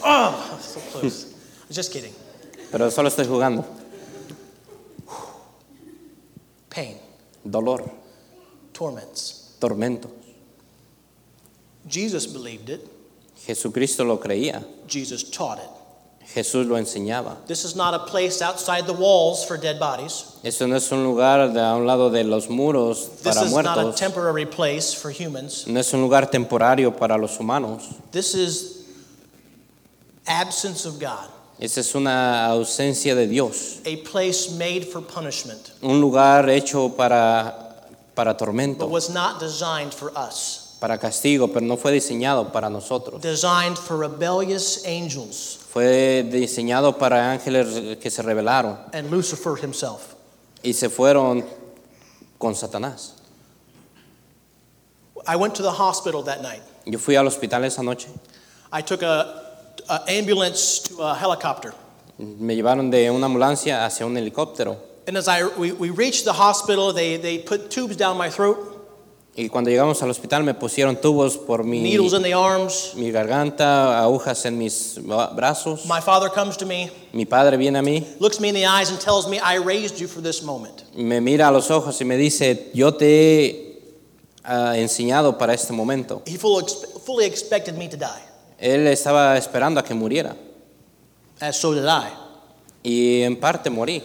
Oh, 0.05 0.59
so 0.63 0.81
close. 0.93 1.35
Just 1.71 1.93
kidding. 1.93 2.13
Pero 2.71 2.91
solo 2.91 3.09
estoy 3.09 3.27
jugando. 3.27 3.65
Pain, 6.71 6.97
Dolor, 7.45 7.91
torments. 8.73 9.57
tormento. 9.59 10.09
Jesus 11.89 12.27
believed 12.27 12.69
it. 12.71 12.87
Jesucristo 13.47 14.05
lo 14.05 14.19
creía. 14.19 14.65
Jesus 14.87 15.23
taught 15.23 15.59
it. 15.59 15.69
Jesús 16.35 16.67
lo 16.67 16.77
enseñaba. 16.77 17.37
This 17.47 17.65
is 17.65 17.75
not 17.75 17.95
a 17.95 18.01
place 18.01 18.43
outside 18.43 18.87
the 18.87 18.93
walls 18.93 19.47
for 19.47 19.57
dead 19.57 19.79
bodies. 19.81 20.37
Esto 20.45 20.67
no 20.67 20.77
es 20.77 20.93
un 20.93 21.03
lugar 21.03 21.53
de 21.55 21.59
a 21.61 21.75
un 21.75 21.87
lado 21.87 22.11
de 22.11 22.23
los 22.23 22.49
muros 22.49 23.09
This 23.23 23.35
para 23.35 23.47
is 23.47 23.53
not 23.55 23.79
a 23.79 23.93
temporary 23.97 24.45
place 24.45 24.93
for 24.93 25.11
humans. 25.11 25.67
No 25.67 25.81
es 25.81 25.93
un 25.95 26.03
lugar 26.03 26.27
temporario 26.31 26.95
para 26.95 27.17
los 27.17 27.39
humanos. 27.39 27.83
This 28.13 28.35
is 28.35 28.85
absence 30.27 30.85
of 30.85 30.99
God, 31.01 31.29
Esa 31.59 31.81
es 31.81 31.95
una 31.95 32.47
ausencia 32.51 33.15
de 33.15 33.27
Dios. 33.27 33.81
a 33.87 33.97
place 34.05 34.51
made 34.51 34.85
for 34.87 35.01
punishment, 35.01 35.73
Un 35.83 35.99
lugar 36.01 36.51
hecho 36.51 36.91
para, 36.91 37.75
para 38.15 38.35
but 38.35 38.39
tormento, 38.39 38.87
was 38.89 39.09
not 39.09 39.41
designed 39.41 39.95
for 39.95 40.13
us. 40.15 40.68
Para 40.81 40.99
castigo, 40.99 41.49
pero 41.49 41.65
no 41.67 41.77
fue 41.77 41.93
diseñado 41.93 42.53
para 42.53 42.69
nosotros. 42.71 43.21
Designed 43.21 43.77
for 43.79 43.99
rebellious 43.99 44.85
angels 44.87 45.59
Fue 45.73 46.23
diseñado 46.31 46.97
para 46.99 47.31
ángeles 47.33 47.99
que 47.99 48.11
se 48.11 48.23
rebelaron 48.23 48.79
and 48.93 49.11
Lucifer 49.11 49.57
himself. 49.63 50.15
y 50.63 50.73
se 50.73 50.89
fueron 50.89 51.45
con 52.39 52.55
Satanás. 52.55 53.15
I 55.27 55.37
went 55.37 55.55
to 55.57 55.63
the 55.63 55.71
hospital 55.73 56.23
that 56.25 56.43
night. 56.43 56.63
Yo 56.87 56.99
fui 56.99 57.17
al 57.17 57.27
hospital 57.27 57.65
esa 57.65 57.83
noche. 57.83 58.09
I 58.73 58.81
took 58.83 59.03
a, 59.03 59.43
a 59.89 60.05
ambulance 60.09 60.79
to 60.89 61.03
a 61.03 61.15
helicopter. 61.15 61.75
Me 62.19 62.55
llevaron 62.57 62.91
de 62.91 63.11
una 63.11 63.27
ambulancia 63.27 63.85
hacia 63.85 64.07
un 64.07 64.15
helicóptero. 64.17 64.77
And 65.07 65.17
as 65.17 65.29
I 65.29 65.45
we, 65.59 65.73
we 65.73 65.91
reached 65.91 66.25
the 66.25 66.33
hospital, 66.33 66.93
they, 66.93 67.17
they 67.17 67.39
put 67.39 67.71
tubes 67.71 67.97
down 67.97 68.17
my 68.17 68.29
throat, 68.31 68.78
Y 69.41 69.49
cuando 69.49 69.71
llegamos 69.71 70.03
al 70.03 70.11
hospital 70.11 70.43
me 70.43 70.53
pusieron 70.53 70.97
tubos 71.01 71.37
por 71.39 71.63
mi, 71.63 71.81
needles 71.81 72.13
in 72.13 72.25
the 72.25 72.35
arms. 72.35 72.93
mi 72.97 73.13
garganta, 73.13 74.01
agujas 74.03 74.45
en 74.47 74.59
mis 74.59 74.99
bra- 75.01 75.33
brazos. 75.33 75.87
My 75.87 76.01
father 76.01 76.29
comes 76.29 76.57
to 76.57 76.67
me, 76.67 76.91
Mi 77.13 77.25
padre 77.25 77.57
viene 77.57 77.79
a 77.79 77.83
mí, 77.83 78.05
looks 78.19 78.41
me 78.41 78.49
in 78.49 78.55
the 78.57 78.67
eyes, 78.67 78.91
and 78.91 78.99
tells 79.01 79.29
me, 79.29 79.39
I 79.39 79.59
raised 79.59 80.01
you 80.01 80.09
for 80.09 80.21
this 80.21 80.43
moment. 80.43 80.83
me 80.97 81.21
mira 81.21 81.47
a 81.47 81.53
los 81.53 81.71
ojos 81.71 82.01
y 82.01 82.05
me 82.05 82.17
dice, 82.17 82.71
yo 82.75 82.95
te 82.95 83.07
he 83.07 83.81
ah, 84.43 84.77
enseñado 84.77 85.39
para 85.39 85.55
este 85.55 85.73
momento. 85.73 86.21
He 86.27 86.37
full 86.37 86.59
ex- 86.61 86.85
fully 87.07 87.25
expected 87.25 87.77
me 87.79 87.89
to 87.89 87.97
die, 87.97 88.25
Él 88.59 88.89
estaba 88.89 89.37
esperando 89.39 89.79
a 89.79 89.85
que 89.85 89.95
muriera. 89.95 90.35
as 91.41 91.57
so 91.57 91.73
did 91.73 91.87
I. 91.87 92.09
Y 92.83 93.23
en 93.23 93.37
parte 93.37 93.71
morí. 93.71 94.03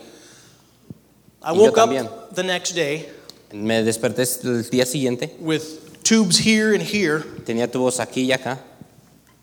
I 1.41 1.51
Y 1.51 1.55
yo 1.55 1.61
woke 1.63 1.73
también. 1.75 2.05
up 2.05 2.35
the 2.35 2.43
next 2.43 2.75
day 2.75 3.09
Me 3.53 3.83
desperté 3.83 4.23
el 4.43 4.63
día 4.69 4.85
siguiente. 4.85 5.35
with 5.39 5.63
tubes 6.03 6.37
here 6.39 6.73
and 6.73 6.81
here, 6.83 7.19
Tenía 7.45 7.71
tubos 7.71 7.99
aquí 7.99 8.23
y 8.25 8.31
acá. 8.31 8.59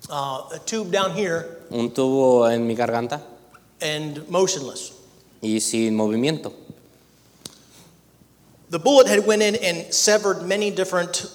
uh, 0.09 0.55
a 0.55 0.59
tube 0.67 0.91
down 0.91 1.13
here, 1.17 1.47
Un 1.71 1.91
tubo 1.93 2.49
en 2.51 2.67
mi 2.67 2.75
garganta 2.75 3.21
and 3.81 4.29
motionless. 4.29 4.93
y 5.43 5.61
sin 5.61 5.95
movimiento. 5.97 6.53
The 8.71 8.79
bullet 8.79 9.07
had 9.09 9.27
went 9.27 9.43
in 9.43 9.57
and 9.57 9.93
severed 9.93 10.43
many 10.43 10.71
different 10.71 11.27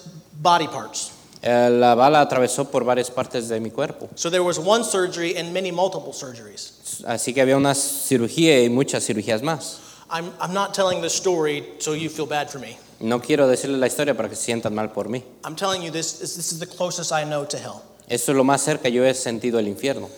body 0.41 0.67
parts. 0.67 1.11
Eh, 1.43 1.69
La 1.69 1.95
bala 1.95 2.21
atravesó 2.21 2.69
por 2.71 2.83
varias 2.83 3.09
partes 3.09 3.47
de 3.49 3.59
mi 3.59 3.69
cuerpo. 3.69 4.09
So 4.15 4.29
there 4.29 4.43
was 4.43 4.57
one 4.59 4.83
surgery 4.83 5.35
and 5.37 5.53
many 5.53 5.71
multiple 5.71 6.11
surgeries. 6.13 7.03
Así 7.07 7.33
que 7.33 7.41
había 7.41 7.55
una 7.57 7.73
cirugía 7.75 8.61
y 8.63 8.69
muchas 8.69 9.05
cirugías 9.05 9.41
más. 9.41 9.79
I'm, 10.09 10.31
I'm 10.39 10.53
not 10.53 10.73
telling 10.73 11.01
this 11.01 11.13
story 11.15 11.63
so 11.79 11.93
you 11.93 12.09
feel 12.09 12.25
bad 12.27 12.49
for 12.49 12.59
me. 12.59 12.77
No 12.99 13.19
quiero 13.19 13.47
decirles 13.47 13.79
la 13.79 13.87
historia 13.87 14.15
para 14.15 14.29
que 14.29 14.35
se 14.35 14.43
sientan 14.53 14.73
mal 14.73 14.89
por 14.93 15.05
mí. 15.09 15.23
I'm 15.43 15.55
telling 15.55 15.81
you 15.81 15.91
this, 15.91 16.19
this, 16.19 16.35
this 16.35 16.51
is 16.53 16.59
the 16.59 16.65
closest 16.67 17.11
I 17.11 17.23
know 17.25 17.43
to 17.45 17.57
hell. 17.57 17.83
Eso 18.07 18.31
es 18.31 18.35
lo 18.37 18.43
más 18.43 18.61
cerca 18.61 18.87
yo 18.89 19.03
he 19.03 19.13
sentido 19.13 19.57
el 19.59 19.67
infierno. 19.67 20.09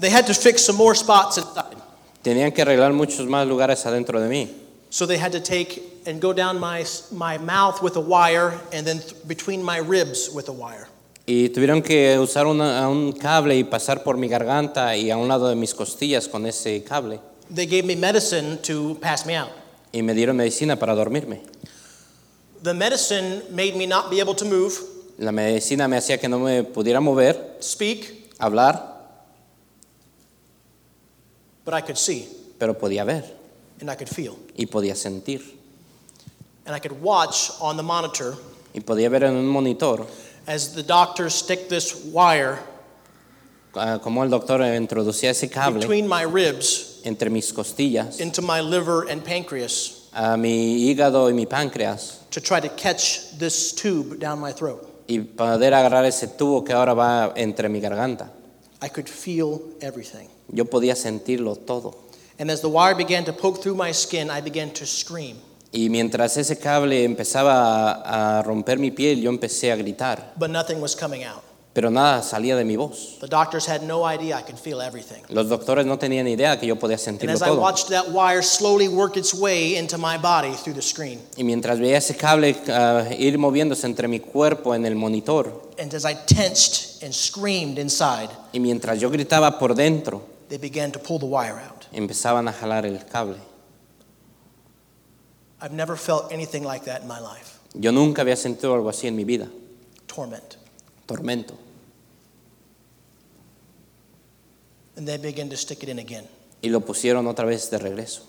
They 0.00 0.10
had 0.10 0.26
to 0.26 0.34
fix 0.34 0.62
some 0.64 0.76
more 0.76 0.94
spots 0.94 1.36
inside. 1.38 1.76
Tenían 2.22 2.52
que 2.54 2.62
arreglar 2.62 2.92
muchos 2.92 3.26
más 3.26 3.46
lugares 3.46 3.84
adentro 3.86 4.20
de 4.20 4.28
mí. 4.28 4.48
So 4.90 5.06
they 5.06 5.18
had 5.18 5.32
to 5.32 5.40
take 5.40 5.82
and 6.06 6.20
go 6.20 6.32
down 6.32 6.58
my, 6.58 6.84
my 7.12 7.38
mouth 7.38 7.82
with 7.82 7.96
a 7.96 8.00
wire 8.00 8.58
and 8.72 8.86
then 8.86 8.98
th- 9.00 9.14
between 9.28 9.62
my 9.62 9.78
ribs 9.78 10.30
with 10.30 10.48
a 10.48 10.52
wire. 10.52 10.88
Y 11.26 11.48
tuvieron 11.50 11.82
que 11.82 12.18
usar 12.18 12.46
una- 12.46 12.88
un 12.88 13.12
cable 13.12 13.56
y 13.56 13.64
pasar 13.64 14.02
por 14.04 14.16
mi 14.16 14.28
garganta 14.28 14.96
y 14.96 15.10
a 15.10 15.16
un 15.16 15.28
lado 15.28 15.48
de 15.48 15.54
mis 15.56 15.74
costillas 15.74 16.28
con 16.28 16.46
ese 16.46 16.82
cable. 16.84 17.20
They 17.50 17.66
gave 17.66 17.84
me 17.84 17.94
medicine 17.94 18.58
to 18.62 18.96
pass 19.00 19.24
me 19.26 19.34
out. 19.34 19.50
Y 19.92 20.02
me 20.02 20.14
dieron 20.14 20.36
medicina 20.36 20.76
para 20.76 20.94
dormirme. 20.94 21.40
The 22.62 22.74
medicine 22.74 23.42
made 23.50 23.76
me 23.76 23.86
not 23.86 24.10
be 24.10 24.20
able 24.20 24.34
to 24.34 24.44
move, 24.44 24.72
La 25.18 25.32
medicina 25.32 25.88
me 25.88 25.96
hacía 25.96 26.20
que 26.20 26.28
no 26.28 26.38
me 26.38 26.62
pudiera 26.62 27.00
mover, 27.00 27.56
speak, 27.60 28.34
hablar, 28.38 28.82
but 31.64 31.72
I 31.72 31.80
could 31.80 31.96
see 31.96 32.28
pero 32.58 32.74
podía 32.74 33.04
ver 33.04 33.24
and 33.80 33.90
I 33.90 33.94
could 33.94 34.08
feel. 34.08 34.36
y 34.56 34.66
podía 34.66 34.94
sentir. 34.94 35.42
And 36.66 36.74
I 36.74 36.78
could 36.80 37.00
watch 37.00 37.50
on 37.60 37.76
the 37.76 37.82
monitor 37.82 38.36
Y 38.74 38.80
podía 38.80 39.08
ver 39.08 39.24
en 39.24 39.34
un 39.36 39.46
monitor 39.46 40.06
as 40.46 40.74
the 40.74 40.82
doctors 40.82 41.34
stick 41.34 41.68
this 41.68 42.04
wire 42.12 42.58
ah, 43.74 43.98
cómo 44.02 44.22
el 44.22 44.28
doctor 44.30 44.60
introducía 44.60 45.30
ese 45.30 45.48
cable 45.50 45.80
between 45.80 46.06
my 46.06 46.22
ribs 46.22 46.85
entre 47.06 47.30
mis 47.30 47.52
costillas, 47.52 48.20
into 48.20 48.42
my 48.42 48.60
liver 48.60 49.08
and 49.08 49.22
pancreas 49.24 50.08
a 50.12 50.36
mi 50.36 50.88
hígado 50.92 51.28
y 51.28 51.32
mi 51.32 51.46
páncreas 51.46 52.18
to 52.30 52.40
try 52.40 52.60
to 52.60 52.68
catch 52.76 53.30
this 53.38 53.72
tube 53.72 54.18
down 54.18 54.38
my 54.40 54.52
throat. 54.52 54.82
y 55.08 55.20
poder 55.20 55.72
agarrar 55.72 56.04
ese 56.04 56.26
tubo 56.26 56.64
que 56.64 56.72
ahora 56.72 56.92
va 56.94 57.32
entre 57.36 57.68
mi 57.68 57.80
garganta. 57.80 58.30
I 58.82 58.88
could 58.88 59.08
feel 59.08 59.60
everything. 59.80 60.28
Yo 60.52 60.64
podía 60.64 60.94
sentirlo 60.96 61.56
todo. 61.56 61.94
And 62.38 62.50
as 62.50 62.60
the 62.60 62.68
wire 62.68 62.94
began 62.94 63.24
to 63.24 63.32
poke 63.32 63.62
through 63.62 63.76
my 63.76 63.92
skin, 63.92 64.30
I 64.30 64.40
began 64.42 64.70
to 64.74 64.84
scream. 64.84 65.36
Y 65.72 65.88
mientras 65.88 66.36
ese 66.36 66.58
cable 66.58 67.04
empezaba 67.04 68.02
a, 68.02 68.38
a 68.38 68.42
romper 68.42 68.78
mi 68.78 68.90
piel, 68.90 69.20
yo 69.20 69.30
empecé 69.30 69.72
a 69.72 69.76
gritar, 69.76 70.32
But 70.36 70.50
nothing 70.50 70.80
was 70.80 70.94
coming 70.94 71.24
out. 71.24 71.42
Pero 71.76 71.90
nada 71.90 72.22
salía 72.22 72.56
de 72.56 72.64
mi 72.64 72.74
voz. 72.74 73.18
The 73.20 73.26
doctors 73.26 73.68
had 73.68 73.82
no 73.82 74.02
idea 74.06 74.38
I 74.38 74.42
could 74.42 74.58
feel 74.58 74.80
everything. 74.80 75.22
Los 75.28 75.46
doctores 75.50 75.84
no 75.84 75.98
tenían 75.98 76.26
idea 76.26 76.58
que 76.58 76.66
yo 76.66 76.76
podía 76.76 76.96
And 76.96 77.04
sentirlo 77.20 77.34
as 77.34 77.42
I 77.42 77.48
todo. 77.48 77.60
watched 77.60 77.90
that 77.90 78.08
wire 78.12 78.40
slowly 78.42 78.88
work 78.88 79.18
its 79.18 79.34
way 79.34 79.76
into 79.76 79.98
my 79.98 80.16
body 80.16 80.54
through 80.54 80.72
the 80.74 80.80
screen, 80.80 81.20
Y 81.36 81.44
mientras 81.44 81.78
veía 81.78 81.98
ese 81.98 82.16
cable 82.16 82.56
ah, 82.70 83.04
ir 83.18 83.36
moviéndose 83.36 83.84
entre 83.86 84.08
mi 84.08 84.20
cuerpo 84.20 84.74
en 84.74 84.86
el 84.86 84.94
monitor, 84.94 85.52
and 85.78 85.92
as 85.92 86.06
I 86.06 86.14
tensed 86.14 87.02
and 87.04 87.12
screamed 87.12 87.78
inside, 87.78 88.30
y 88.54 88.58
mientras 88.58 88.98
yo 88.98 89.10
gritaba 89.10 89.58
por 89.58 89.74
dentro, 89.74 90.22
they 90.48 90.56
began 90.56 90.90
to 90.92 90.98
pull 90.98 91.18
the 91.18 91.26
wire 91.26 91.60
out. 91.60 91.84
empezaban 91.92 92.48
a 92.48 92.54
jalar 92.54 92.86
el 92.86 93.04
cable. 93.04 93.36
I've 95.60 95.72
never 95.74 95.96
felt 95.98 96.32
anything 96.32 96.64
like 96.64 96.86
that 96.86 97.02
in 97.02 97.06
my 97.06 97.20
life. 97.20 97.58
Yo 97.74 97.92
nunca 97.92 98.22
había 98.22 98.36
sentido 98.36 98.72
algo 98.72 98.88
así 98.88 99.08
en 99.08 99.14
mi 99.14 99.24
vida. 99.24 99.46
Torment. 100.06 100.56
Tormento. 101.06 101.65
And 104.96 105.06
they 105.06 105.18
began 105.18 105.48
to 105.50 105.56
stick 105.56 105.82
it 105.82 105.88
in 105.88 105.98
again. 105.98 106.26
Y 106.62 106.68
lo 106.70 106.80
pusieron 106.80 107.26
otra 107.26 107.44
vez 107.44 107.70
de 107.70 107.78
regreso. 107.78 108.22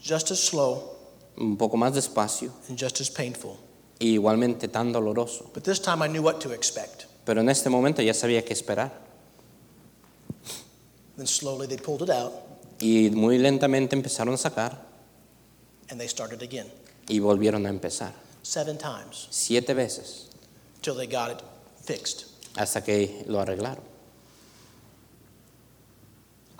Just 0.00 0.30
as 0.30 0.40
slow 0.40 0.96
Un 1.36 1.56
poco 1.56 1.76
más 1.76 1.94
despacio. 1.94 2.50
and 2.68 2.78
just 2.78 3.00
as 3.00 3.10
painful. 3.10 3.58
Y 3.98 4.14
igualmente 4.18 4.68
tan 4.68 4.92
doloroso. 4.92 5.50
But 5.54 5.64
this 5.64 5.78
time 5.80 6.02
I 6.02 6.08
knew 6.08 6.22
what 6.22 6.40
to 6.40 6.52
expect. 6.52 7.06
Pero 7.24 7.40
en 7.40 7.48
este 7.48 7.68
momento 7.70 8.02
ya 8.02 8.12
sabía 8.14 8.44
qué 8.44 8.52
esperar. 8.52 8.90
Then 11.16 11.26
slowly 11.26 11.66
they 11.66 11.76
pulled 11.76 12.02
it 12.02 12.10
out 12.10 12.32
Y 12.80 13.10
muy 13.12 13.38
lentamente 13.38 13.94
empezaron 13.94 14.34
a 14.34 14.38
sacar 14.38 14.76
and 15.90 16.00
they 16.00 16.08
started 16.08 16.42
again. 16.42 16.66
y 17.08 17.18
volvieron 17.20 17.66
a 17.66 17.68
empezar. 17.68 18.12
Seven 18.42 18.76
times 18.78 19.28
Siete 19.30 19.74
veces 19.74 20.28
till 20.80 20.96
they 20.96 21.06
got 21.06 21.30
it 21.30 21.38
fixed. 21.84 22.24
hasta 22.56 22.82
que 22.82 23.24
lo 23.28 23.38
arreglaron. 23.40 23.84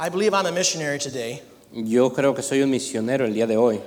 I 0.04 0.08
believe 0.08 0.34
I'm 0.34 0.46
a 0.46 0.50
missionary 0.52 0.98
today 0.98 1.42
Yo 1.72 2.10
creo 2.10 2.34
que 2.34 2.42
soy 2.42 2.60
un 2.60 2.70
misionero 2.70 3.24
el 3.24 3.32
día 3.34 3.46
de 3.46 3.56
hoy 3.56 3.80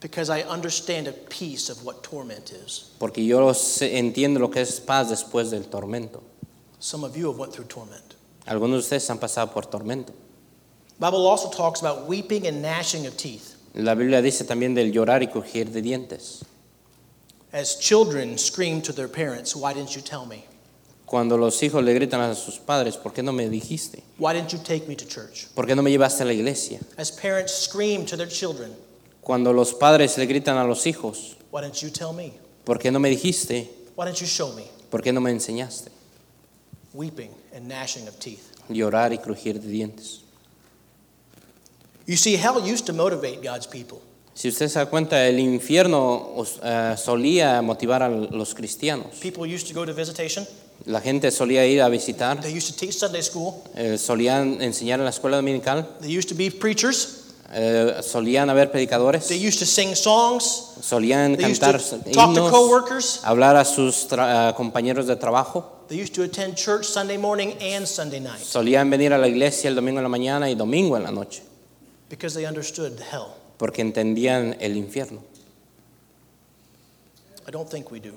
because 0.00 0.28
I 0.30 0.42
understand 0.42 1.06
a 1.06 1.12
piece 1.12 1.70
of 1.70 1.84
what 1.84 2.02
torment 2.02 2.50
is. 2.50 2.90
porque 2.98 3.24
yo 3.24 3.38
sé- 3.54 3.96
entiendo 3.96 4.40
lo 4.40 4.48
que 4.50 4.60
es 4.62 4.80
paz 4.80 5.08
después 5.10 5.50
del 5.50 5.66
tormento. 5.70 6.22
Some 6.80 7.04
of 7.04 7.16
you 7.16 7.28
have 7.30 7.38
went 7.38 7.52
through 7.52 7.68
torment. 7.68 8.16
Algunos 8.46 8.72
de 8.72 8.96
ustedes 8.96 9.08
han 9.08 9.18
pasado 9.18 9.52
por 9.52 9.62
tormento. 9.62 10.12
Bible 10.98 11.26
also 11.26 11.48
talks 11.48 11.80
about 11.80 12.06
weeping 12.08 12.46
and 12.46 12.60
gnashing 12.60 13.06
of 13.06 13.16
teeth. 13.16 13.54
La 13.74 13.94
Biblia 13.94 14.20
dice 14.20 14.44
también 14.44 14.74
del 14.74 14.92
llorar 14.92 15.22
y 15.22 15.28
crujir 15.28 15.72
de 15.72 15.80
dientes. 15.80 16.44
As 17.52 17.76
children 17.76 18.36
scream 18.36 18.82
to 18.82 18.92
their 18.92 19.08
parents, 19.08 19.54
Why 19.56 19.72
didn't 19.72 19.94
you 19.96 20.02
tell 20.02 20.26
me? 20.26 20.44
Cuando 21.14 21.38
los 21.38 21.62
hijos 21.62 21.84
le 21.84 21.94
gritan 21.94 22.20
a 22.22 22.34
sus 22.34 22.58
padres, 22.58 22.96
¿por 22.96 23.12
qué 23.12 23.22
no 23.22 23.32
me 23.32 23.48
dijiste? 23.48 24.02
Why 24.18 24.32
didn't 24.34 24.48
you 24.48 24.58
take 24.58 24.88
me 24.88 24.96
to 24.96 25.04
church? 25.04 25.46
¿Por 25.54 25.64
qué 25.64 25.76
no 25.76 25.80
me 25.80 25.92
llevaste 25.92 26.24
a 26.24 26.26
la 26.26 26.32
iglesia? 26.32 26.80
As 26.96 27.12
parents 27.12 27.52
scream 27.52 28.04
to 28.04 28.16
their 28.16 28.28
children, 28.28 28.72
Cuando 29.20 29.52
los 29.52 29.74
padres 29.74 30.18
le 30.18 30.26
gritan 30.26 30.56
a 30.56 30.64
los 30.64 30.88
hijos, 30.88 31.36
Why 31.52 31.62
didn't 31.62 31.76
you 31.82 31.90
tell 31.90 32.12
me? 32.12 32.32
¿por 32.64 32.80
qué 32.80 32.90
no 32.90 32.98
me 32.98 33.10
dijiste? 33.10 33.70
Why 33.94 34.06
didn't 34.06 34.22
you 34.22 34.26
show 34.26 34.52
me? 34.54 34.64
¿Por 34.90 35.02
qué 35.02 35.12
no 35.12 35.20
me 35.20 35.30
enseñaste? 35.30 35.92
Weeping 36.92 37.30
and 37.54 37.68
gnashing 37.68 38.08
of 38.08 38.18
teeth. 38.18 38.50
Llorar 38.68 39.12
y 39.12 39.18
crujir 39.18 39.60
de 39.60 39.68
dientes. 39.68 40.22
You 42.06 42.16
see, 42.16 42.34
hell 42.34 42.58
used 42.58 42.86
to 42.86 42.92
motivate 42.92 43.40
God's 43.40 43.68
people. 43.68 44.00
Si 44.34 44.48
usted 44.48 44.66
se 44.66 44.80
da 44.80 44.86
cuenta, 44.86 45.28
el 45.28 45.38
infierno 45.38 46.34
eh, 46.60 46.96
solía 46.98 47.62
motivar 47.62 48.02
a 48.02 48.08
los 48.08 48.52
cristianos. 48.52 49.20
People 49.20 49.46
used 49.46 49.68
to 49.68 49.74
go 49.74 49.86
to 49.86 49.92
visitation, 49.94 50.44
La 50.86 51.00
gente 51.00 51.30
solía 51.30 51.66
ir 51.66 51.80
a 51.80 51.88
visitar, 51.88 52.40
they 52.42 52.54
used 52.54 52.70
to 52.70 52.76
teach 52.76 52.98
Sunday 52.98 53.22
school, 53.22 53.54
eh, 53.74 53.96
solían 53.96 54.60
enseñar 54.60 54.98
en 54.98 55.04
la 55.04 55.10
escuela 55.10 55.36
dominical, 55.38 55.88
they 56.00 56.14
used 56.14 56.28
to 56.28 56.34
be 56.34 56.50
preachers, 56.50 57.24
eh, 57.54 58.00
solían 58.02 58.50
haber 58.50 58.70
predicadores, 58.70 59.26
they 59.26 59.38
used 59.38 59.58
to 59.58 59.64
sing 59.64 59.94
songs, 59.94 60.74
solían 60.82 61.38
they 61.38 61.50
used 61.50 61.62
cantar 61.62 61.80
to 61.80 61.96
talk 62.12 62.34
to 62.34 62.40
himnos, 62.40 62.50
coworkers, 62.50 63.20
hablar 63.24 63.56
a 63.56 63.64
sus 63.64 64.06
compañeros 64.56 65.06
de 65.06 65.16
trabajo, 65.16 65.86
they 65.88 65.98
used 65.98 66.14
to 66.14 66.22
attend 66.22 66.54
church 66.54 66.84
Sunday 66.84 67.16
morning 67.16 67.54
and 67.62 67.86
Sunday 67.86 68.20
night 68.20 68.40
solían 68.40 68.90
venir 68.90 69.14
a 69.14 69.18
la 69.18 69.26
iglesia 69.26 69.68
el 69.68 69.74
domingo 69.74 70.00
en 70.00 70.04
la 70.04 70.10
mañana 70.10 70.50
y 70.50 70.54
domingo 70.54 70.98
en 70.98 71.04
la 71.04 71.10
noche, 71.10 71.42
because 72.10 72.34
they 72.34 72.44
understood 72.44 73.00
hell. 73.10 73.28
porque 73.56 73.80
entendían 73.80 74.54
el 74.60 74.76
infierno. 74.76 75.22
I 77.48 77.50
don't 77.50 77.70
think 77.70 77.90
we 77.90 78.00
do. 78.00 78.12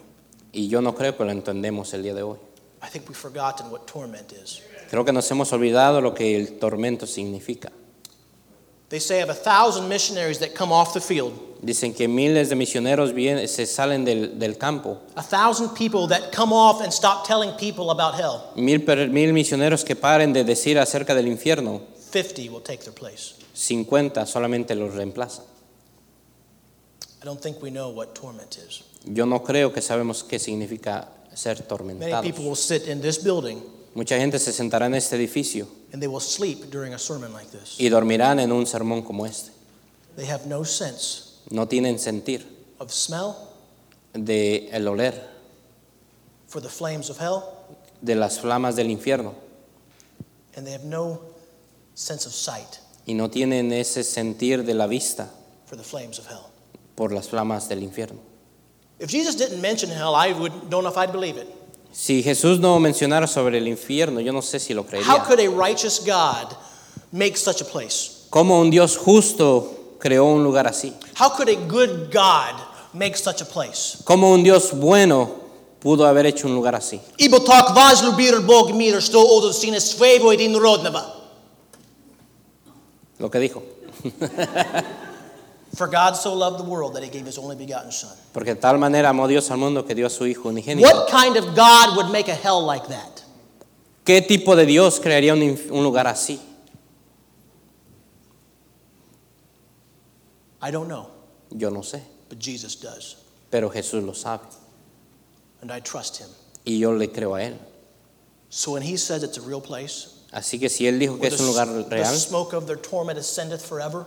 Y 0.51 0.67
yo 0.67 0.81
no 0.81 0.93
creo 0.95 1.15
que 1.15 1.23
lo 1.23 1.31
entendemos 1.31 1.93
el 1.93 2.03
día 2.03 2.13
de 2.13 2.23
hoy. 2.23 2.37
I 2.81 2.89
think 2.89 3.07
we've 3.09 3.17
forgotten 3.17 3.71
what 3.71 3.85
torment 3.87 4.31
is. 4.33 4.61
Creo 4.89 5.03
que 5.03 5.11
nos 5.11 5.29
hemos 5.31 5.51
olvidado 5.51 6.01
lo 6.01 6.13
que 6.13 6.35
el 6.35 6.59
tormento 6.59 7.05
significa. 7.07 7.71
They 8.89 8.99
say 9.01 9.21
of 9.21 9.29
a 9.29 9.33
thousand 9.33 9.89
missionaries 9.89 10.39
that 10.39 10.55
come 10.55 10.71
off 10.71 10.93
the 10.93 11.01
field, 11.01 11.33
Dicen 11.61 11.93
que 11.93 12.07
miles 12.07 12.49
de 12.49 12.55
misioneros 12.55 13.11
vienen- 13.13 13.47
se 13.49 13.65
salen 13.65 14.05
del, 14.05 14.37
del 14.39 14.57
campo, 14.57 14.99
a 15.17 15.23
thousand 15.23 15.73
people 15.75 16.07
that 16.07 16.31
come 16.31 16.53
off 16.53 16.81
and 16.81 16.93
stop 16.93 17.25
telling 17.27 17.51
people 17.57 17.89
about 17.91 18.13
hell, 18.13 18.51
mil, 18.55 18.79
per- 18.85 19.07
mil 19.09 19.33
misioneros 19.33 19.83
que 19.83 19.95
paren 19.95 20.31
de 20.31 20.43
decir 20.45 20.77
acerca 20.79 21.13
del 21.15 21.27
infierno, 21.27 21.81
50 22.11 22.49
will 22.51 22.61
take 22.61 22.83
their 22.83 22.93
place. 22.93 23.33
50 23.53 24.25
solamente 24.25 24.73
los 24.75 24.93
reemplazan. 24.93 25.43
I 27.21 27.25
don't 27.25 27.41
think 27.41 27.61
we 27.61 27.71
know 27.71 27.89
what 27.89 28.13
torment 28.13 28.55
is. 28.57 28.83
Yo 29.03 29.25
no 29.25 29.43
creo 29.43 29.73
que 29.73 29.81
sabemos 29.81 30.23
qué 30.23 30.39
significa 30.39 31.09
ser 31.37 31.57
Many 31.57 31.67
tormentados. 31.67 32.21
people 32.23 32.45
will 32.45 32.55
sit 32.55 32.87
in 32.87 33.01
this 33.01 33.17
building 33.23 33.61
Mucha 33.93 34.17
gente 34.17 34.37
se 34.39 34.51
sentará 34.53 34.85
en 34.87 34.93
este 34.95 35.15
edificio 35.15 35.67
and 35.93 36.01
they 36.01 36.07
will 36.07 36.19
sleep 36.21 36.69
during 36.69 36.93
a 36.93 36.99
sermon 36.99 37.31
like 37.33 37.49
this. 37.51 37.75
y 37.79 37.89
dormirán 37.89 38.39
en 38.39 38.51
un 38.51 38.65
sermón 38.65 39.01
como 39.03 39.25
este. 39.25 39.51
They 40.15 40.25
have 40.27 40.45
no 40.47 40.65
sense 40.65 41.23
No 41.49 41.67
tienen 41.67 41.97
sentir 41.99 42.45
of 42.79 42.91
smell 42.91 43.33
de 44.13 44.69
el 44.71 44.87
oler 44.87 45.13
for 46.47 46.61
the 46.61 46.69
flames 46.69 47.09
of 47.09 47.19
hell, 47.21 47.43
de 48.01 48.15
las 48.15 48.39
flamas 48.39 48.75
del 48.75 48.89
infierno 48.89 49.33
and 50.55 50.65
they 50.65 50.73
have 50.73 50.85
no 50.85 51.19
sense 51.93 52.25
of 52.27 52.33
sight 52.33 52.79
y 53.05 53.13
no 53.13 53.29
tienen 53.29 53.71
ese 53.71 54.03
sentir 54.03 54.63
de 54.65 54.73
la 54.73 54.87
vista 54.87 55.29
for 55.65 55.77
the 55.77 55.83
flames 55.83 56.19
of 56.19 56.27
hell. 56.29 56.45
por 56.95 57.11
las 57.13 57.27
flamas 57.29 57.69
del 57.69 57.83
infierno. 57.83 58.19
If 58.99 59.09
Jesus 59.09 59.35
didn't 59.35 59.61
mention 59.61 59.89
hell, 59.89 60.15
I 60.15 60.33
would, 60.33 60.69
don't 60.69 60.83
know 60.83 60.89
if 60.89 60.97
I'd 60.97 61.11
believe 61.11 61.37
it. 61.37 61.47
Si 61.91 62.21
Jesús 62.23 62.59
no 62.59 62.79
mencionara 62.79 63.27
sobre 63.27 63.57
el 63.57 63.67
infierno, 63.67 64.19
yo 64.19 64.31
no 64.31 64.41
sé 64.41 64.59
si 64.59 64.73
lo 64.73 64.83
How 64.83 64.89
creería. 64.89 65.25
could 65.25 65.39
a 65.39 65.49
righteous 65.49 65.99
God 65.99 66.55
make 67.11 67.37
such 67.37 67.61
a 67.61 67.65
place? 67.65 68.27
¿Cómo 68.29 68.59
un 68.59 68.69
Dios 68.69 68.97
justo 68.97 69.95
creó 69.99 70.25
un 70.25 70.43
lugar 70.43 70.67
así? 70.67 70.93
How 71.15 71.29
could 71.29 71.49
a 71.49 71.55
good 71.55 72.11
God 72.11 72.55
make 72.93 73.15
such 73.17 73.41
a 73.41 73.45
place? 73.45 73.97
¿Cómo 74.03 74.31
un 74.31 74.43
Dios 74.43 74.73
bueno 74.73 75.29
pudo 75.79 76.05
haber 76.05 76.25
hecho 76.25 76.47
un 76.47 76.55
lugar 76.55 76.75
así? 76.75 76.99
Tak 77.17 77.75
vazlu 77.75 78.15
bir 78.15 78.41
Bog 78.41 78.73
mir 78.75 79.01
sto 79.01 79.19
odo 79.19 79.53
sine 79.53 79.79
svevo 79.79 80.33
idin 80.33 80.53
rodneva. 80.59 81.13
Lo 83.19 83.29
que 83.29 83.39
dijo. 83.39 83.63
For 85.77 85.87
God 85.87 86.15
so 86.15 86.33
loved 86.33 86.57
the 86.59 86.63
world 86.63 86.95
that 86.95 87.03
he 87.03 87.09
gave 87.09 87.27
his 87.27 87.37
only 87.37 87.55
begotten 87.55 87.91
Son. 87.91 88.09
Porque 88.33 88.47
de 88.47 88.55
tal 88.55 88.79
manera 88.79 89.09
amó 89.09 89.27
Dios 89.27 89.51
al 89.51 89.57
mundo 89.57 89.83
que 89.83 89.93
dio 89.93 90.07
a 90.07 90.09
su 90.09 90.25
Hijo 90.25 90.49
unigénito. 90.49 90.81
What 90.81 91.07
kind 91.09 91.37
of 91.37 91.55
God 91.55 91.95
would 91.95 92.11
make 92.11 92.27
a 92.27 92.33
hell 92.33 92.65
like 92.65 92.87
that? 92.87 93.23
¿Qué 94.03 94.21
tipo 94.27 94.55
de 94.55 94.65
Dios 94.65 94.99
crearía 94.99 95.33
un, 95.33 95.41
un 95.71 95.83
lugar 95.83 96.07
así? 96.07 96.39
I 100.61 100.71
don't 100.71 100.87
know, 100.87 101.11
Yo 101.55 101.69
no 101.69 101.81
sé, 101.81 102.01
but 102.29 102.39
Jesus 102.39 102.75
does. 102.75 103.17
pero 103.51 103.69
Jesús 103.69 104.03
lo 104.03 104.13
sabe. 104.13 104.41
And 105.61 105.71
I 105.71 105.79
trust 105.79 106.17
him. 106.17 106.29
Y 106.65 106.79
yo 106.79 106.91
le 106.91 107.07
creo 107.07 107.35
a 107.35 107.43
Él. 107.43 107.57
So 108.49 108.71
when 108.71 108.81
he 108.81 108.97
says 108.97 109.21
it's 109.23 109.37
a 109.37 109.41
real 109.41 109.61
place, 109.61 110.13
Así 110.33 110.59
que 110.59 110.69
si 110.69 110.87
Él 110.87 110.99
dijo 110.99 111.15
que 111.15 111.21
where 111.21 111.33
es 111.35 111.39
un 111.39 111.47
lugar 111.47 111.67
the 111.67 111.95
real, 111.95 112.05
smoke 112.05 112.53
of 112.53 112.65
their 112.65 112.75
torment 112.75 113.17
ascendeth 113.19 113.61
forever, 113.61 114.05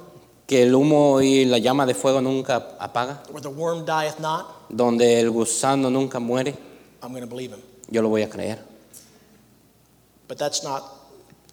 que 0.50 0.64
el 0.64 0.74
humo 0.74 1.20
y 1.20 1.44
la 1.44 1.58
llama 1.58 1.86
de 1.86 1.94
fuego 1.94 2.20
nunca 2.20 2.76
apaga, 2.80 3.22
where 3.30 3.40
the 3.40 3.48
worm 3.48 3.84
dieth 3.84 4.18
not, 4.18 4.68
donde 4.68 5.20
el 5.20 5.30
gusano 5.30 5.88
nunca 5.90 6.18
muere, 6.18 6.56
I'm 7.00 7.12
going 7.12 7.22
to 7.22 7.28
believe 7.28 7.52
him. 7.52 7.62
yo 7.88 8.02
lo 8.02 8.08
voy 8.08 8.22
a 8.22 8.28
creer. 8.28 8.58
But 10.26 10.38
that's 10.38 10.64
not 10.64 10.82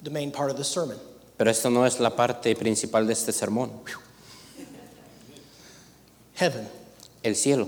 the 0.01 0.09
main 0.09 0.31
part 0.31 0.49
of 0.49 0.57
the 0.57 0.63
sermon. 0.63 0.97
Pero 1.37 1.51
esto 1.51 1.69
no 1.69 1.85
es 1.85 1.99
la 1.99 2.15
parte 2.15 2.55
principal 2.55 3.05
de 3.05 3.13
este 3.13 3.31
sermón. 3.33 3.69
Heaven. 6.33 6.67
El 7.21 7.35
cielo. 7.35 7.67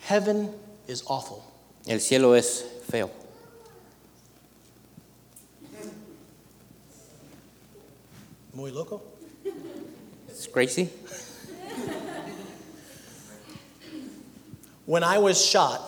Heaven 0.00 0.54
is 0.86 1.02
awful. 1.06 1.42
El 1.86 2.02
cielo 2.02 2.34
es 2.34 2.66
feo. 2.86 3.08
Muy 8.52 8.70
loco. 8.72 9.09
Es 10.40 10.48
crazy. 10.48 10.88
When 14.86 15.04
I 15.04 15.18
was 15.18 15.38
shot, 15.38 15.82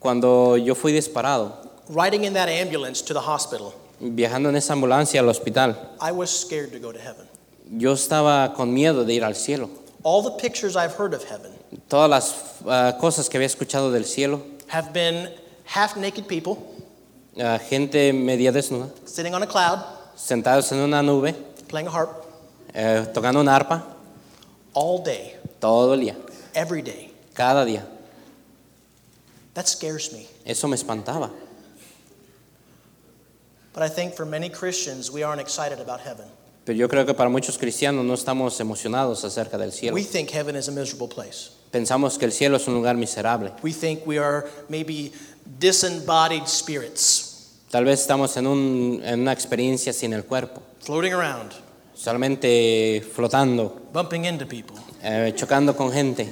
Cuando 0.00 0.56
yo 0.56 0.74
fui 0.74 0.92
disparado, 0.92 1.52
riding 1.90 2.24
in 2.24 2.32
that 2.32 2.48
ambulance 2.48 3.02
to 3.02 3.12
the 3.12 3.20
hospital, 3.20 3.74
viajando 4.00 4.48
en 4.48 4.56
esa 4.56 4.72
ambulancia 4.72 5.20
al 5.20 5.28
hospital, 5.28 5.76
I 6.00 6.12
was 6.12 6.30
scared 6.30 6.72
to 6.72 6.78
go 6.78 6.92
to 6.92 6.98
heaven. 6.98 7.26
yo 7.78 7.92
estaba 7.92 8.54
con 8.54 8.72
miedo 8.72 9.04
de 9.04 9.12
ir 9.12 9.22
al 9.22 9.34
cielo. 9.34 9.68
All 10.02 10.22
the 10.22 10.30
pictures 10.30 10.76
I've 10.76 10.94
heard 10.94 11.12
of 11.12 11.22
heaven 11.24 11.52
Todas 11.86 12.08
las 12.08 12.34
ah, 12.66 12.96
cosas 12.98 13.28
que 13.28 13.36
había 13.36 13.48
escuchado 13.48 13.92
del 13.92 14.06
cielo, 14.06 14.40
have 14.68 14.94
been 14.94 15.28
half 15.66 15.94
naked 15.98 16.26
people 16.26 16.56
ah, 17.38 17.58
gente 17.58 18.14
media 18.14 18.50
desnuda, 18.50 18.88
sitting 19.06 19.34
on 19.34 19.42
a 19.42 19.46
cloud 19.46 19.84
sentados 20.16 20.72
en 20.72 20.78
una 20.78 21.02
nube, 21.02 21.34
playing 21.68 21.86
a 21.86 21.90
harp 21.90 22.23
eh, 22.74 23.06
tocando 23.14 23.40
una 23.40 23.54
arpa, 23.56 23.84
all 24.74 25.02
day, 25.02 25.36
todo 25.60 25.94
el 25.94 26.00
día, 26.00 26.16
every 26.54 26.82
day. 26.82 27.12
cada 27.34 27.64
día. 27.64 27.86
That 29.54 29.66
scares 29.68 30.12
me. 30.12 30.26
Eso 30.44 30.66
me 30.68 30.74
espantaba. 30.76 31.30
But 33.72 33.82
I 33.82 33.88
think 33.88 34.14
for 34.14 34.24
many 34.24 34.48
Christians, 34.48 35.10
we 35.10 35.22
aren't 35.22 35.40
excited 35.40 35.80
about 35.80 36.00
heaven. 36.00 36.26
Pero 36.64 36.76
yo 36.78 36.88
creo 36.88 37.04
que 37.04 37.12
para 37.14 37.28
muchos 37.28 37.58
cristianos 37.58 38.04
no 38.04 38.14
estamos 38.14 38.58
emocionados 38.60 39.22
acerca 39.24 39.58
del 39.58 39.70
cielo. 39.72 39.94
We 39.94 40.02
think 40.04 40.30
heaven 40.30 40.56
is 40.56 40.68
a 40.68 40.72
miserable 40.72 41.08
place. 41.08 41.50
Pensamos 41.70 42.16
que 42.18 42.24
el 42.24 42.32
cielo 42.32 42.56
es 42.56 42.66
un 42.68 42.74
lugar 42.74 42.96
miserable. 42.96 43.52
We 43.62 43.72
think 43.72 44.06
we 44.06 44.18
are 44.18 44.48
maybe 44.68 45.12
disembodied 45.58 46.46
spirits 46.46 47.32
Tal 47.70 47.84
vez 47.84 48.00
estamos 48.00 48.36
en, 48.36 48.46
un- 48.46 49.02
en 49.04 49.20
una 49.20 49.32
experiencia 49.32 49.92
sin 49.92 50.12
el 50.12 50.24
cuerpo, 50.24 50.62
floating 50.80 51.12
around, 51.12 51.52
solamente 51.94 53.00
flotando, 53.14 53.88
bumping 53.92 54.24
into 54.24 54.46
people. 54.46 54.76
eh, 55.02 55.32
chocando 55.34 55.74
con 55.76 55.90
gente, 55.92 56.28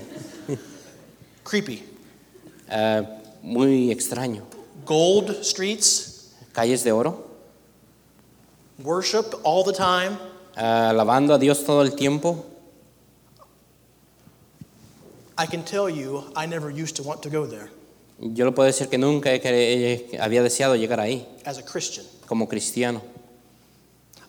Creepy. 1.45 1.83
eh, 2.71 3.03
muy 3.43 3.91
extraño. 3.91 4.45
Gold 4.85 5.43
streets, 5.45 6.33
Calles 6.53 6.85
de 6.85 6.93
oro, 6.93 7.27
worship 8.83 9.35
all 9.45 9.65
the 9.65 9.73
time. 9.73 10.19
eh, 10.57 10.61
alabando 10.61 11.35
a 11.35 11.39
Dios 11.39 11.65
todo 11.65 11.83
el 11.83 11.95
tiempo. 11.95 12.45
I 15.39 15.47
can 15.47 15.65
tell 15.65 15.89
you, 15.89 16.25
I 16.37 16.47
never 16.47 16.71
used 16.71 16.95
to 16.97 17.03
want 17.03 17.23
to 17.23 17.31
go 17.31 17.47
there 17.47 17.71
Yo 18.19 18.45
le 18.45 18.53
puedo 18.53 18.67
decir 18.69 18.89
que 18.89 18.99
nunca 18.99 19.33
he 19.33 19.41
eh, 19.43 20.19
había 20.21 20.43
deseado 20.43 20.77
llegar 20.77 21.01
ahí 21.01 21.27
as 21.45 21.59
a 21.59 21.65
Christian. 21.65 22.07
como 22.27 22.47
cristiano. 22.47 23.03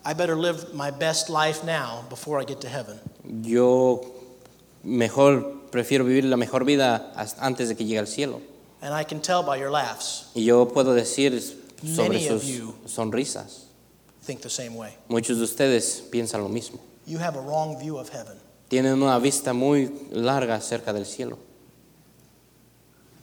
I 0.04 0.12
better 0.14 0.36
live 0.36 0.74
my 0.74 0.90
best 0.90 1.30
life 1.30 1.64
now 1.64 2.04
before 2.10 2.40
I 2.40 2.44
get 2.44 2.60
to 2.60 2.68
heaven. 2.68 2.98
Yo 3.42 4.00
mejor 4.82 5.42
prefiero 5.70 6.04
vivir 6.04 6.24
la 6.24 6.36
mejor 6.36 6.64
vida 6.64 7.12
antes 7.40 7.68
de 7.68 7.74
que 7.74 7.84
llegue 7.86 7.98
al 8.00 8.06
cielo. 8.06 8.40
And 8.82 8.92
I 8.92 9.02
can 9.04 9.20
tell 9.20 9.42
by 9.42 9.56
your 9.58 9.70
laughs, 9.70 10.26
Y 10.34 10.44
yo 10.44 10.66
puedo 10.68 10.94
decir 10.94 11.40
sobre 11.82 12.18
Many 12.18 12.28
of 12.28 12.42
sus 12.42 12.74
sonrisas. 12.86 13.64
think 14.22 14.40
the 14.42 14.50
same 14.50 14.74
way. 14.74 14.94
Muchos 15.08 15.38
de 15.38 15.44
ustedes 15.44 16.02
piensan 16.10 16.42
lo 16.42 16.48
mismo. 16.48 16.78
You 17.06 17.18
have 17.18 17.36
a 17.36 17.40
wrong 17.40 17.78
view 17.78 17.96
of 17.98 18.10
heaven. 18.10 18.36
Tienen 18.68 18.94
una 19.02 19.18
vista 19.18 19.52
muy 19.54 19.90
larga 20.10 20.56
acerca 20.56 20.92
del 20.92 21.04
cielo. 21.06 21.38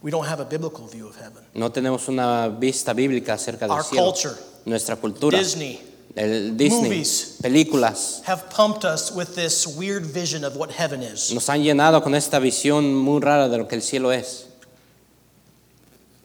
We 0.01 0.09
don't 0.09 0.25
have 0.27 0.39
a 0.39 0.45
biblical 0.45 0.87
view 0.87 1.07
of 1.07 1.15
heaven. 1.15 1.43
No 1.53 1.69
tenemos 1.71 2.07
una 2.07 2.47
vista 2.47 2.93
bíblica 2.93 3.33
acerca 3.33 3.67
del 3.67 3.77
Our 3.77 3.83
cielo. 3.83 4.05
culture, 4.05 4.35
Nuestra 4.65 4.95
cultura, 4.95 5.37
Disney, 5.37 5.79
el 6.15 6.57
Disney, 6.57 6.81
movies. 6.89 7.37
películas, 7.41 8.21
have 8.25 8.49
pumped 8.49 8.83
us 8.85 9.11
with 9.11 9.35
this 9.35 9.65
weird 9.67 10.05
vision 10.05 10.43
of 10.43 10.55
what 10.55 10.71
heaven 10.71 11.01
is. 11.01 11.31
nos 11.33 11.47
han 11.49 11.61
llenado 11.63 12.01
con 12.03 12.13
esta 12.15 12.39
visión 12.39 12.95
muy 12.95 13.19
rara 13.21 13.47
de 13.49 13.57
lo 13.57 13.67
que 13.67 13.75
el 13.75 13.81
cielo 13.81 14.11
es. 14.11 14.47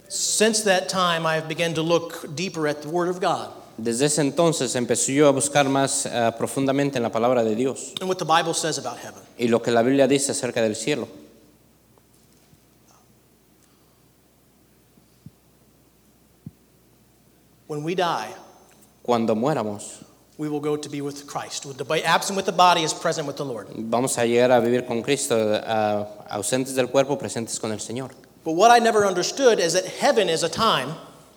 Since 0.09 0.63
that 0.65 0.89
time, 0.89 1.27
I 1.27 1.35
have 1.37 1.49
begun 1.49 1.75
to 1.75 1.83
look 1.83 2.35
deeper 2.37 2.69
at 2.69 2.81
the 2.83 2.89
Word 2.89 3.09
of 3.09 3.21
God 3.21 3.51
Desde 3.79 4.07
ese 4.07 4.23
entonces 4.23 4.75
empecé 4.75 5.13
yo 5.15 5.29
a 5.29 5.33
buscar 5.33 5.69
más 5.69 6.07
eh, 6.07 6.33
profundamente 6.39 6.97
en 6.97 7.03
la 7.03 7.11
palabra 7.13 7.45
de 7.45 7.55
Dios 7.55 7.93
and 8.01 8.09
what 8.09 8.17
the 8.19 8.25
Bible 8.25 8.55
says 8.55 8.79
about 8.79 8.97
heaven. 8.99 9.21
y 9.39 9.49
lo 9.49 9.61
que 9.61 9.71
la 9.71 9.83
Biblia 9.83 10.07
dice 10.09 10.33
acerca 10.33 10.63
del 10.63 10.75
cielo. 10.77 11.09
When 17.67 17.83
we 17.83 17.95
die, 17.95 18.33
Cuando 19.07 19.37
muéramos, 19.37 20.03
we 20.37 20.49
will 20.49 20.61
go 20.61 20.77
to 20.77 20.89
be 20.91 21.01
with 21.01 21.27
Christ. 21.27 21.65
With 21.65 21.79
the 21.79 22.05
absent 22.05 22.37
with 22.37 22.45
the 22.45 22.53
body 22.53 22.83
is 22.83 22.93
present 22.93 23.27
with 23.27 23.37
the 23.37 23.45
Lord. 23.45 23.69
vamos 23.75 24.19
a 24.19 24.27
llegar 24.27 24.51
a 24.51 24.61
vivir 24.61 24.85
con 24.85 25.01
Cristo, 25.03 25.37
eh, 25.55 26.05
ausentes 26.29 26.75
del 26.75 26.89
cuerpo, 26.89 27.17
presentes 27.17 27.59
con 27.61 27.71
el 27.73 27.79
Señor. 27.79 28.11
But 28.45 28.55
what 28.57 28.71
I 28.71 28.81
never 28.81 29.07
understood 29.07 29.59
is 29.61 29.73
that 29.75 29.85
heaven 29.87 30.29
is 30.29 30.43
a 30.43 30.49
time 30.49 30.95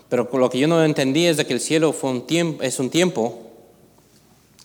Pero 0.09 0.27
lo 0.33 0.49
que 0.49 0.59
yo 0.59 0.67
no 0.67 0.83
entendí 0.83 1.27
es 1.27 1.37
de 1.37 1.45
que 1.45 1.53
el 1.53 1.59
cielo 1.59 1.93
fue 1.93 2.09
un 2.09 2.25
tiempo, 2.25 2.63
es 2.63 2.79
un 2.79 2.89
tiempo 2.89 3.45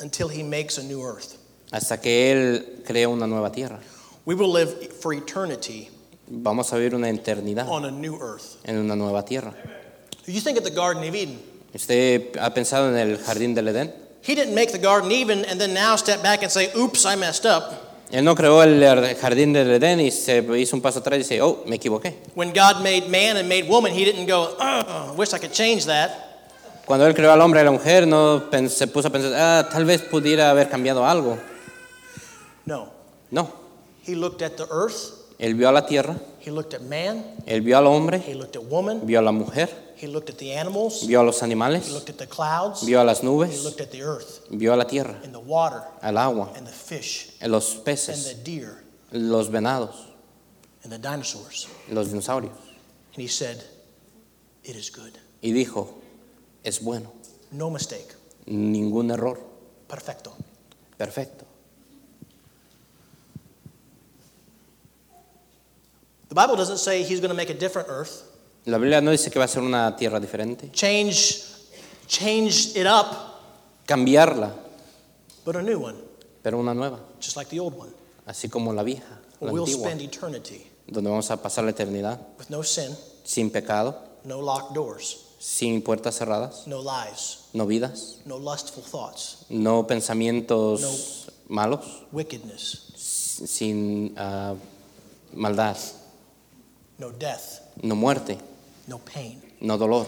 until 0.01 0.29
He 0.29 0.43
makes 0.43 0.79
a 0.79 0.83
new 0.83 1.03
earth. 1.03 1.37
hasta 1.71 2.01
que 2.01 2.33
Él 2.33 2.83
crea 2.87 3.09
una 3.09 3.27
nueva 3.27 3.51
tierra. 3.53 3.79
We 4.25 4.35
will 4.35 4.51
live 4.51 4.93
for 5.01 5.13
eternity 5.13 5.91
Vamos 6.27 6.73
a 6.73 6.77
vivir 6.77 6.95
una 6.95 7.11
eternidad 7.11 7.69
on 7.69 7.85
a 7.85 7.91
new 7.91 8.17
earth. 8.19 8.57
en 8.65 8.79
una 8.79 8.97
nueva 8.97 9.23
tierra. 9.25 9.55
You 10.27 10.41
think 10.41 10.57
of 10.57 10.65
the 10.65 10.71
Garden 10.71 11.07
of 11.07 11.15
Eden. 11.15 11.39
¿Usted 11.75 12.37
ha 12.41 12.53
pensado 12.55 12.89
en 12.89 12.97
el 12.97 13.19
jardín 13.19 13.55
del 13.55 13.69
Edén? 13.69 13.93
He 14.27 14.35
didn't 14.35 14.55
make 14.55 14.73
the 14.73 14.79
Garden 14.79 15.11
Eden 15.13 15.45
and 15.45 15.61
then 15.61 15.75
now 15.75 15.97
step 15.97 16.23
back 16.23 16.43
and 16.43 16.51
say, 16.51 16.71
oops, 16.77 17.05
I 17.05 17.17
messed 17.17 17.45
up. 17.45 17.73
Él 18.11 18.23
no 18.25 18.35
creó 18.35 18.63
el 18.63 18.81
jardín 19.17 19.53
del 19.53 19.71
Edén 19.73 20.01
y 20.01 20.11
se 20.11 20.39
hizo 20.59 20.77
un 20.77 20.83
paso 20.83 21.01
atrás 21.01 21.17
y 21.17 21.19
dice, 21.23 21.43
oh, 21.43 21.63
me 21.67 21.77
equivoqué. 21.77 22.15
When 22.35 22.53
God 22.53 22.83
made 22.83 23.09
man 23.09 23.37
and 23.37 23.49
made 23.49 23.69
woman, 23.69 23.93
He 23.93 24.05
didn't 24.05 24.27
go, 24.29 24.57
oh, 24.59 25.15
wish 25.17 25.33
I 25.35 25.39
could 25.39 25.53
change 25.53 25.85
that. 25.87 26.11
Cuando 26.87 27.07
Él 27.07 27.15
creó 27.15 27.33
al 27.33 27.41
hombre 27.41 27.61
y 27.61 27.63
a 27.63 27.65
la 27.65 27.71
mujer, 27.73 28.07
no 28.07 28.49
pen- 28.51 28.69
se 28.71 28.87
puso 28.87 29.09
a 29.09 29.11
pensar, 29.11 29.33
ah, 29.35 29.69
tal 29.71 29.85
vez 29.85 30.03
pudiera 30.03 30.51
haber 30.51 30.69
cambiado 30.69 31.05
algo. 31.05 31.39
No. 32.67 32.89
No, 33.31 33.51
He 34.07 34.15
looked 34.15 34.43
at 34.43 34.57
the 34.57 34.67
earth, 34.71 35.13
Él 35.39 35.55
vio 35.55 35.69
a 35.69 35.73
la 35.73 35.87
tierra, 35.87 36.15
He 36.41 36.51
looked 36.53 36.73
at 36.75 36.83
man, 36.83 37.25
Él 37.47 37.63
vio 37.63 37.79
al 37.79 37.87
hombre, 37.87 38.19
He 38.25 38.35
looked 38.35 38.55
at 38.55 38.63
woman, 38.71 39.01
vio 39.07 39.19
a 39.19 39.23
la 39.23 39.33
mujer, 39.33 39.69
He 39.97 40.07
looked 40.07 40.29
at 40.31 40.39
the 40.39 40.53
animals, 40.53 41.05
vio 41.05 41.23
a 41.23 41.25
los 41.25 41.41
He 41.41 41.45
animales, 41.45 41.93
looked 41.93 42.11
at 42.11 42.19
the 42.19 42.27
clouds, 42.27 42.83
vio 42.83 43.03
a 43.03 43.05
las 43.05 43.21
He 43.21 43.27
nubes, 43.27 43.63
looked 43.65 43.81
at 43.81 43.91
the 43.93 44.03
earth 44.03 44.41
vio 44.51 44.75
a 44.75 44.77
la 44.77 44.85
tierra, 44.85 45.17
and 45.23 45.33
the 45.35 45.41
water 45.41 45.83
al 46.03 46.19
agua, 46.19 46.53
and 46.57 46.67
the 46.67 46.73
fish 46.73 47.31
los 47.43 47.77
and 47.77 47.85
peces, 47.85 48.35
the 48.37 48.43
deer 48.45 48.83
los 49.13 49.49
venados, 49.49 49.95
and 50.83 50.93
the 50.93 50.99
dinosaurs. 50.99 51.69
los 51.91 52.09
dinosaurios. 52.09 52.51
And 53.15 53.23
He 53.23 53.29
said, 53.29 53.63
It 54.65 54.75
is 54.77 54.91
good. 54.91 55.13
Y 55.43 55.51
dijo, 55.53 55.89
es 56.65 56.81
bueno, 56.81 57.13
No 57.53 57.71
mistake. 57.71 58.15
ningún 58.47 59.11
error, 59.13 59.39
Perfecto. 59.89 60.35
perfecto. 60.99 61.45
The 66.29 66.35
Bible 66.35 66.57
doesn't 66.57 66.79
say 66.79 67.03
He's 67.05 67.21
going 67.21 67.31
to 67.31 67.37
make 67.37 67.51
a 67.51 67.55
different 67.55 67.89
earth. 67.89 68.24
La 68.67 68.79
Biblia 68.79 69.01
no 69.01 69.11
dice 69.11 69.31
que 69.31 69.39
va 69.39 69.45
a 69.45 69.49
ser 69.49 69.63
una 69.63 69.95
tierra 69.95 70.19
diferente, 70.19 70.71
change 70.73 71.55
change 72.07 72.77
it 72.77 72.87
up, 72.87 73.15
cambiarla, 73.87 74.55
but 75.45 75.57
a 75.57 75.63
new 75.63 75.83
one, 75.83 75.97
pero 76.43 76.59
una 76.59 76.75
nueva, 76.75 77.01
just 77.21 77.37
like 77.37 77.51
the 77.51 77.61
old 77.61 77.75
one. 77.79 77.91
así 78.27 78.49
como 78.49 78.73
la 78.73 78.83
vieja, 78.83 79.21
la 79.41 79.53
we'll 79.53 79.65
antigua, 79.65 79.89
spend 79.89 80.01
eternity 80.03 80.67
donde 80.87 81.11
vamos 81.11 81.31
a 81.31 81.41
pasar 81.41 81.65
la 81.65 81.71
eternidad 81.71 82.21
with 82.39 82.49
no 82.51 82.63
sin, 82.63 82.97
sin 83.25 83.51
pecado, 83.51 83.99
no 84.25 84.41
locked 84.41 84.75
doors, 84.75 85.19
sin 85.39 85.83
puertas 85.83 86.17
cerradas, 86.17 86.67
no 86.67 86.83
lies, 86.83 87.49
no 87.53 87.67
vidas, 87.67 88.19
no 88.25 88.39
lustful 88.39 88.83
thoughts, 88.83 89.47
no 89.49 89.87
pensamientos 89.87 91.27
malos, 91.49 92.05
wickedness, 92.13 92.93
sin 92.97 94.15
ah, 94.17 94.55
maldad, 95.33 95.77
no 96.99 97.11
death, 97.11 97.61
no 97.83 97.95
muerte, 97.95 98.39
no 98.87 98.99
pain, 98.99 99.43
no 99.61 99.77
dolor, 99.79 100.07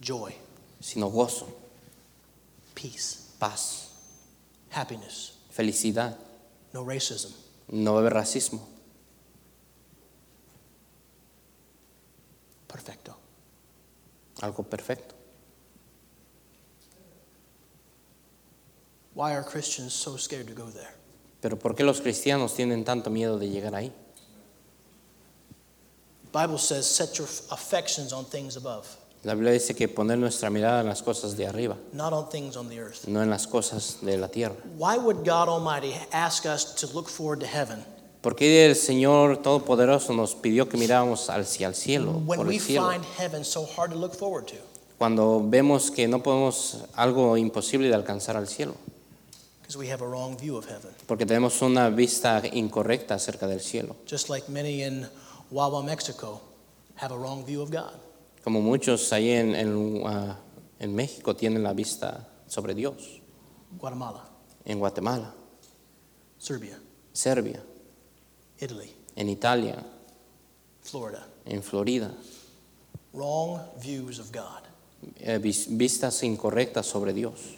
joy, 0.00 0.32
sino 0.80 1.08
gozo, 1.08 1.48
peace, 2.74 3.30
paz, 3.38 3.90
happiness, 4.70 5.38
felicidad, 5.50 6.16
no 6.72 6.84
racism, 6.84 7.32
no 7.68 7.98
haber 7.98 8.14
racismo, 8.14 8.66
perfecto. 12.66 13.16
algo 14.40 14.62
perfecto. 14.62 15.14
Why 19.14 19.32
are 19.32 19.44
Christians 19.44 19.92
so 19.92 20.16
scared 20.16 20.48
to 20.48 20.54
go 20.54 20.70
there? 20.70 20.94
Pero 21.40 21.58
¿por 21.58 21.74
qué 21.76 21.84
los 21.84 22.00
cristianos 22.00 22.54
tienen 22.54 22.84
tanto 22.84 23.10
miedo 23.10 23.38
de 23.38 23.48
llegar 23.48 23.74
ahí? 23.74 23.92
Bible 26.34 26.58
says 26.58 26.84
set 26.86 27.16
your 27.16 27.28
affections 27.52 28.12
on 28.12 28.24
things 28.24 28.56
above, 28.56 28.86
La 29.22 29.32
Biblia 29.34 29.52
dice 29.52 29.74
que 29.74 29.88
poner 29.88 30.18
nuestra 30.18 30.50
mirada 30.50 30.80
en 30.80 30.88
las 30.88 31.00
cosas 31.00 31.34
de 31.36 31.46
arriba, 31.46 31.76
not 31.94 32.12
on 32.12 32.28
things 32.28 32.56
on 32.56 32.68
the 32.68 32.78
earth. 32.78 33.06
no 33.08 33.22
en 33.22 33.30
las 33.30 33.46
cosas 33.46 33.98
de 34.02 34.18
la 34.18 34.26
tierra. 34.28 34.54
Why 34.76 34.98
would 34.98 35.24
God 35.24 35.48
Almighty 35.48 35.94
ask 36.12 36.44
us 36.44 36.74
to 36.74 36.86
look 36.92 37.08
forward 37.08 37.40
to 37.40 37.46
heaven 37.46 37.84
¿Por 38.20 38.34
qué 38.36 38.66
el 38.66 38.74
Señor 38.74 39.42
Todopoderoso 39.42 40.12
nos 40.14 40.34
pidió 40.34 40.68
que 40.68 40.76
miráramos 40.78 41.28
hacia 41.30 41.68
el 41.68 41.74
cielo, 41.74 42.22
when 42.26 42.38
por 42.38 42.48
we 42.48 42.56
el 42.56 42.60
cielo, 42.60 42.90
find 42.90 43.04
heaven 43.18 43.44
so 43.44 43.64
hard 43.64 43.92
to 43.92 43.96
look 43.96 44.14
forward 44.14 44.46
to? 44.46 44.56
cuando 44.98 45.40
vemos 45.44 45.90
que 45.90 46.08
no 46.08 46.22
podemos 46.22 46.78
algo 46.94 47.36
imposible 47.36 47.88
de 47.88 47.94
alcanzar 47.94 48.36
al 48.36 48.48
cielo? 48.48 48.74
Because 49.62 49.78
we 49.78 49.88
have 49.90 50.02
a 50.02 50.06
wrong 50.06 50.36
view 50.36 50.56
of 50.56 50.66
heaven. 50.66 50.90
Porque 51.06 51.24
tenemos 51.24 51.62
una 51.62 51.88
vista 51.90 52.42
incorrecta 52.52 53.14
acerca 53.14 53.46
del 53.46 53.60
cielo, 53.60 53.96
Just 54.06 54.28
like 54.28 54.48
many 54.50 54.82
in 54.82 55.06
Wawa, 55.54 55.84
Mexico, 55.84 56.40
have 56.96 57.12
a 57.12 57.16
wrong 57.16 57.44
view 57.46 57.62
of 57.62 57.70
God. 57.70 57.94
como 58.42 58.60
muchos 58.60 59.12
ahí 59.12 59.30
en, 59.30 59.54
en, 59.54 60.02
ah, 60.04 60.36
en 60.80 60.94
México 60.94 61.34
tienen 61.36 61.62
la 61.62 61.72
vista 61.72 62.26
sobre 62.48 62.74
Dios, 62.74 63.20
Guatemala, 63.78 64.24
en 64.64 64.80
Guatemala, 64.80 65.32
Serbia, 66.38 66.76
Serbia, 67.12 67.62
Italy, 68.60 68.90
en 69.14 69.28
Italia, 69.28 69.76
Florida. 70.82 71.24
en 71.46 71.62
Florida, 71.62 72.10
Wrong 73.12 73.60
views 73.80 74.18
of 74.18 74.32
God. 74.32 74.62
eh, 75.20 75.38
vis- 75.38 75.68
vistas 75.70 76.20
incorrectas 76.24 76.84
sobre 76.86 77.12
Dios. 77.12 77.54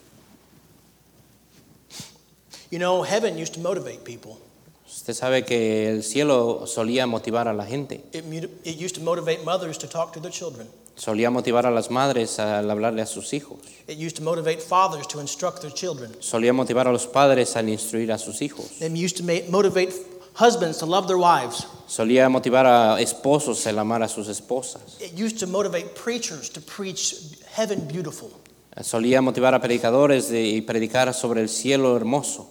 You 2.70 2.78
know, 2.78 3.02
heaven 3.04 3.38
used 3.38 3.54
to 3.54 3.60
motivate 3.60 4.04
people. 4.04 4.38
Usted 4.88 5.14
sabe 5.14 5.44
que 5.44 5.88
el 5.90 6.02
cielo 6.04 6.66
solía 6.66 7.06
motivar 7.06 7.48
a 7.48 7.52
la 7.52 7.66
gente, 7.66 8.04
It, 8.12 8.24
mu- 8.24 8.48
it 8.64 8.80
used 8.80 8.94
to 8.96 9.00
motivate 9.02 9.42
mothers 9.44 9.78
to 9.78 9.88
talk 9.88 10.12
to 10.12 10.20
their 10.20 10.32
children. 10.32 10.68
solía 10.96 11.30
motivar 11.30 11.66
a 11.66 11.70
las 11.70 11.90
madres 11.90 12.38
al 12.38 12.70
hablarle 12.70 13.02
a 13.02 13.06
sus 13.06 13.32
hijos, 13.32 13.58
It 13.88 13.98
used 13.98 14.16
to 14.16 14.22
motivate 14.22 14.60
fathers 14.62 15.06
to 15.08 15.20
instruct 15.20 15.60
their 15.60 15.72
children. 15.72 16.12
solía 16.20 16.52
motivar 16.52 16.86
a 16.88 16.92
los 16.92 17.06
padres 17.06 17.56
al 17.56 17.68
instruir 17.68 18.10
a 18.12 18.18
sus 18.18 18.40
hijos, 18.42 18.80
It 18.80 18.92
used 18.92 19.16
to 19.18 19.22
ma- 19.24 19.42
motivate 19.50 19.92
husbands 20.38 20.78
to 20.78 20.86
love 20.86 21.06
their 21.06 21.18
wives. 21.18 21.66
solía 21.88 22.28
motivar 22.28 22.66
a 22.66 23.00
esposos 23.00 23.66
el 23.66 23.78
amar 23.78 24.02
a 24.02 24.08
sus 24.08 24.28
esposas, 24.28 25.00
It 25.00 25.12
used 25.20 25.38
to 25.40 25.46
motivate 25.46 25.88
preachers 25.94 26.48
to 26.52 26.60
preach 26.60 27.16
heaven 27.56 27.86
beautiful. 27.88 28.30
solía 28.82 29.20
motivar 29.20 29.52
a 29.54 29.60
predicadores 29.60 30.28
de, 30.28 30.42
y 30.46 30.60
predicar 30.62 31.12
sobre 31.12 31.40
el 31.42 31.48
cielo 31.48 31.96
hermoso. 31.96 32.50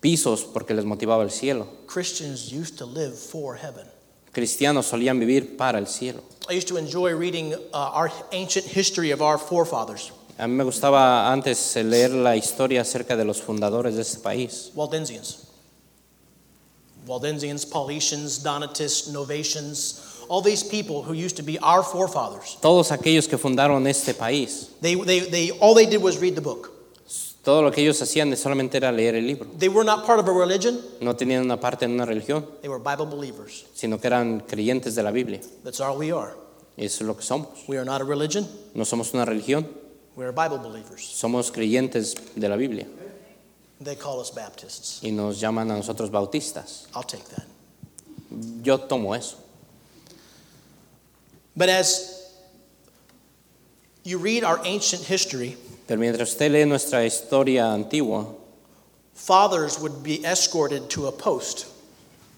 pisos 0.00 0.44
porque 0.44 0.74
les 0.74 0.84
motivaba 0.84 1.22
el 1.22 1.30
cielo. 1.30 1.66
Christians 1.86 2.52
used 2.52 2.78
to 2.78 2.86
live 2.86 3.14
for 3.14 3.56
heaven. 3.56 3.86
Cristianos 4.32 4.86
solían 4.86 5.18
vivir 5.18 5.56
para 5.56 5.78
el 5.78 5.86
cielo. 5.86 6.22
I 6.48 6.54
used 6.54 6.68
to 6.68 6.76
enjoy 6.76 7.14
reading 7.14 7.54
uh, 7.54 7.90
our 7.92 8.10
ancient 8.32 8.66
history 8.66 9.10
of 9.10 9.20
our 9.20 9.38
forefathers, 9.38 10.12
A 10.38 10.46
mí 10.46 10.54
me 10.54 10.64
gustaba 10.64 11.30
antes 11.30 11.76
leer 11.76 12.10
la 12.12 12.34
historia 12.34 12.80
acerca 12.80 13.14
de 13.14 13.24
los 13.24 13.42
fundadores 13.42 13.96
de 13.96 14.02
este 14.02 14.20
país. 14.22 14.70
Waldensians. 14.74 15.46
Waldensians, 17.06 17.66
Paulicians, 17.66 18.42
Donatists, 18.42 19.10
Novatians, 19.12 20.24
all 20.30 20.40
these 20.40 20.62
people 20.62 21.02
who 21.02 21.12
used 21.12 21.36
to 21.36 21.42
be 21.42 21.58
our 21.58 21.82
forefathers. 21.82 22.56
Todos 22.62 22.90
aquellos 22.90 23.28
que 23.28 23.36
fundaron 23.36 23.86
este 23.86 24.14
país, 24.14 24.68
They, 24.80 24.94
they, 24.94 25.20
they, 25.20 25.50
all 25.60 25.74
they 25.74 25.86
did 25.86 26.00
was 26.00 26.18
read 26.18 26.36
the 26.36 26.40
book. 26.40 26.72
Todo 27.42 27.62
lo 27.62 27.70
que 27.72 27.80
ellos 27.80 28.00
hacían 28.02 28.36
solamente 28.36 28.76
era 28.76 28.92
leer 28.92 29.14
el 29.14 29.26
libro. 29.26 29.46
They 29.58 29.68
were 29.68 29.84
not 29.84 30.04
part 30.06 30.20
of 30.20 30.28
a 30.28 30.32
religion, 30.32 30.78
No 31.00 31.14
tenían 31.16 31.42
una 31.42 31.58
parte 31.58 31.84
en 31.86 31.92
una 31.92 32.04
religión, 32.04 32.46
they 32.60 32.68
were 32.68 32.78
Bible 32.82 33.06
believers. 33.06 33.64
sino 33.74 33.98
que 34.00 34.06
eran 34.08 34.40
creyentes 34.40 34.94
de 34.94 35.02
la 35.02 35.10
Biblia. 35.10 35.40
That's 35.64 35.80
all 35.80 35.96
we 35.96 36.12
are. 36.12 36.34
Eso 36.76 37.02
es 37.04 37.08
lo 37.08 37.14
que 37.16 37.22
somos. 37.24 37.48
We 37.68 37.76
are 37.76 37.84
not 37.84 38.00
a 38.00 38.04
religion, 38.04 38.46
No 38.74 38.84
somos 38.84 39.12
una 39.14 39.24
religión, 39.24 39.66
we 40.16 40.24
are 40.24 40.32
Bible 40.32 40.58
believers. 40.58 41.02
somos 41.02 41.50
creyentes 41.50 42.14
de 42.34 42.48
la 42.48 42.56
Biblia. 42.56 42.86
They 43.82 43.96
call 43.96 44.20
us 44.20 44.30
Baptists. 44.34 45.00
Y 45.02 45.10
nos 45.10 45.40
llaman 45.40 45.70
a 45.70 45.76
nosotros 45.76 46.10
bautistas. 46.10 46.86
I'll 46.94 47.02
take 47.02 47.24
that. 47.30 47.46
Yo 48.62 48.76
tomo 48.78 49.14
eso. 49.14 49.36
But 51.56 51.68
as 51.70 52.30
you 54.04 54.18
read 54.18 54.44
our 54.44 54.60
ancient 54.64 55.02
history, 55.04 55.56
Pero 55.90 55.98
mientras 55.98 56.28
usted 56.30 56.52
lee 56.52 56.64
nuestra 56.66 57.04
historia 57.04 57.72
antigua, 57.72 58.24
fathers 59.12 59.76
would 59.80 60.04
be 60.04 60.24
escorted 60.24 60.88
to 60.88 61.08
a 61.08 61.12
post. 61.12 61.66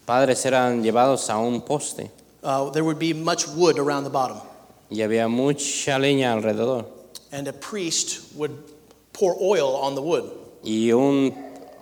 padres 0.07 0.43
eran 0.47 0.81
llevados 0.81 1.29
a 1.29 1.37
un 1.37 1.61
poste 1.61 2.09
Uh, 2.41 2.71
there 2.71 2.83
would 2.83 2.97
be 2.97 3.13
much 3.13 3.47
wood 3.49 3.77
around 3.77 4.05
the 4.05 4.09
bottom, 4.09 4.37
y 4.89 5.01
había 5.03 5.29
mucha 5.29 5.99
leña 5.99 6.33
alrededor. 6.33 6.85
and 7.31 7.47
a 7.47 7.53
priest 7.53 8.33
would 8.35 8.51
pour 9.13 9.35
oil 9.39 9.75
on 9.75 9.93
the 9.93 10.01
wood. 10.01 10.31
Y 10.63 10.91
un, 10.91 11.31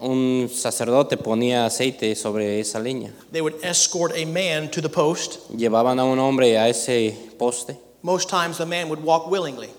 un 0.01 0.49
sacerdote 0.49 1.15
ponía 1.15 1.65
aceite 1.65 2.15
sobre 2.17 2.59
esa 2.59 2.79
leña. 2.79 3.13
They 3.31 3.41
would 3.41 3.63
escort 3.63 4.11
a 4.13 4.25
man 4.25 4.69
to 4.71 4.81
the 4.81 4.89
post. 4.89 5.39
Llevaban 5.55 5.99
a 6.01 6.03
un 6.03 6.19
hombre 6.19 6.57
a 6.57 6.67
ese 6.67 7.15
poste 7.39 7.77
Most 8.03 8.27
times, 8.27 8.57
the 8.57 8.65
man 8.65 8.89
would 8.89 9.01
walk 9.01 9.31
willingly. 9.31 9.69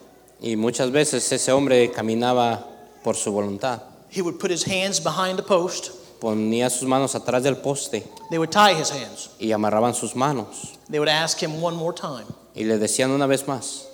Y 0.43 0.57
muchas 0.57 0.91
veces 0.91 1.31
ese 1.33 1.53
hombre 1.53 1.91
caminaba 1.91 2.67
por 3.03 3.17
su 3.17 3.33
voluntad. 3.33 3.81
He 4.11 4.21
would 4.21 4.39
put 4.39 4.51
his 4.51 4.65
hands 4.67 5.01
behind 5.03 5.37
the 5.39 5.43
post. 5.43 5.91
Ponía 6.21 6.69
sus 6.71 6.83
manos 6.87 7.15
atrás 7.17 7.43
del 7.43 7.57
poste 7.57 8.05
They 8.31 8.39
would 8.39 8.51
tie 8.53 8.75
his 8.75 8.91
hands. 8.91 9.31
y 9.41 9.51
amarraban 9.53 9.95
sus 9.95 10.15
manos. 10.15 10.79
They 10.91 10.99
would 11.01 11.09
ask 11.09 11.41
him 11.43 11.61
one 11.63 11.75
more 11.77 11.93
time 11.95 12.27
Y 12.55 12.65
le 12.65 12.79
decían 12.79 13.11
una 13.11 13.27
vez 13.27 13.47
más, 13.49 13.87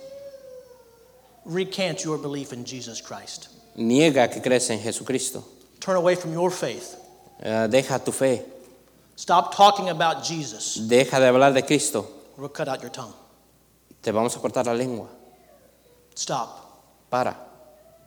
recant 1.45 2.03
your 2.03 2.17
belief 2.17 2.51
in 2.53 2.65
Jesus 2.65 3.01
Christ. 3.01 3.47
niega 3.75 4.29
que 4.29 4.41
crees 4.41 4.69
en 4.69 4.79
Jesucristo. 4.79 5.43
Turn 5.79 5.95
away 5.95 6.15
from 6.15 6.33
your 6.33 6.51
faith. 6.51 6.95
Eh, 7.41 7.67
deja 7.69 7.99
tu 7.99 8.11
fe. 8.11 8.43
Stop 9.15 9.55
talking 9.55 9.89
about 9.89 10.23
Jesus. 10.23 10.75
Deja 10.87 11.19
de 11.19 11.27
hablar 11.27 11.53
de 11.53 11.61
Cristo. 11.63 12.01
Or 12.37 12.41
we'll 12.43 12.49
cut 12.49 12.67
out 12.67 12.81
your 12.81 12.91
tongue. 12.91 13.13
Te 14.01 14.11
vamos 14.11 14.35
a 14.35 14.39
cortar 14.39 14.65
la 14.65 14.73
lengua. 14.73 15.07
Stop 16.23 17.07
Para. 17.09 17.33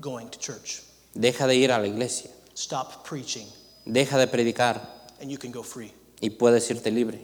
going 0.02 0.28
to 0.28 0.38
church. 0.38 0.82
Deja 1.14 1.46
de 1.46 1.54
ir 1.56 1.72
a 1.72 1.78
la 1.78 1.86
iglesia. 1.86 2.30
Stop 2.54 3.04
preaching, 3.04 3.46
Deja 3.86 4.18
de 4.18 4.26
predicar 4.26 4.80
and 5.22 5.30
you 5.30 5.38
can 5.38 5.50
go 5.50 5.62
free. 5.62 5.92
y 6.20 6.28
puedes 6.28 6.70
irte 6.70 6.90
libre. 6.90 7.18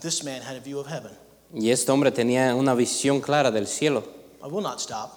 This 0.00 0.22
man 0.22 0.42
had 0.42 0.54
a 0.56 0.60
view 0.60 0.78
of 0.78 0.86
heaven. 0.86 1.10
Y 1.52 1.70
este 1.70 1.90
hombre 1.90 2.12
tenía 2.12 2.54
una 2.54 2.74
visión 2.74 3.20
clara 3.20 3.50
del 3.50 3.66
cielo 3.66 4.04
I 4.44 4.46
will 4.46 4.62
not 4.62 4.78
stop. 4.78 5.10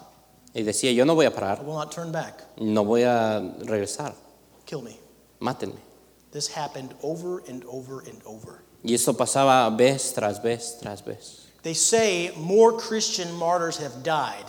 y 0.55 0.63
decía, 0.63 0.91
yo 0.91 1.05
no 1.05 1.13
voy 1.13 1.27
a 1.27 1.31
parar, 1.31 1.59
I 1.59 1.63
will 1.63 1.75
not 1.75 1.91
turn 1.93 2.11
back. 2.11 2.41
no 2.57 2.83
voy 2.83 3.03
a 3.03 3.39
regresar, 3.59 4.15
Kill 4.65 4.81
me. 4.81 4.97
mátenme. 5.39 5.77
This 6.31 6.47
happened 6.57 6.95
over 7.03 7.43
and 7.47 7.63
over 7.67 7.99
and 8.09 8.19
over. 8.25 8.63
Y 8.83 8.95
esto 8.95 9.13
pasaba 9.15 9.69
vez 9.69 10.13
tras 10.15 10.41
vez 10.41 10.79
tras 10.81 11.05
vez. 11.05 11.52
They 11.63 11.73
say 11.73 12.31
more 12.37 12.73
Christian 12.77 13.33
martyrs 13.33 13.77
have 13.77 14.03
died 14.03 14.45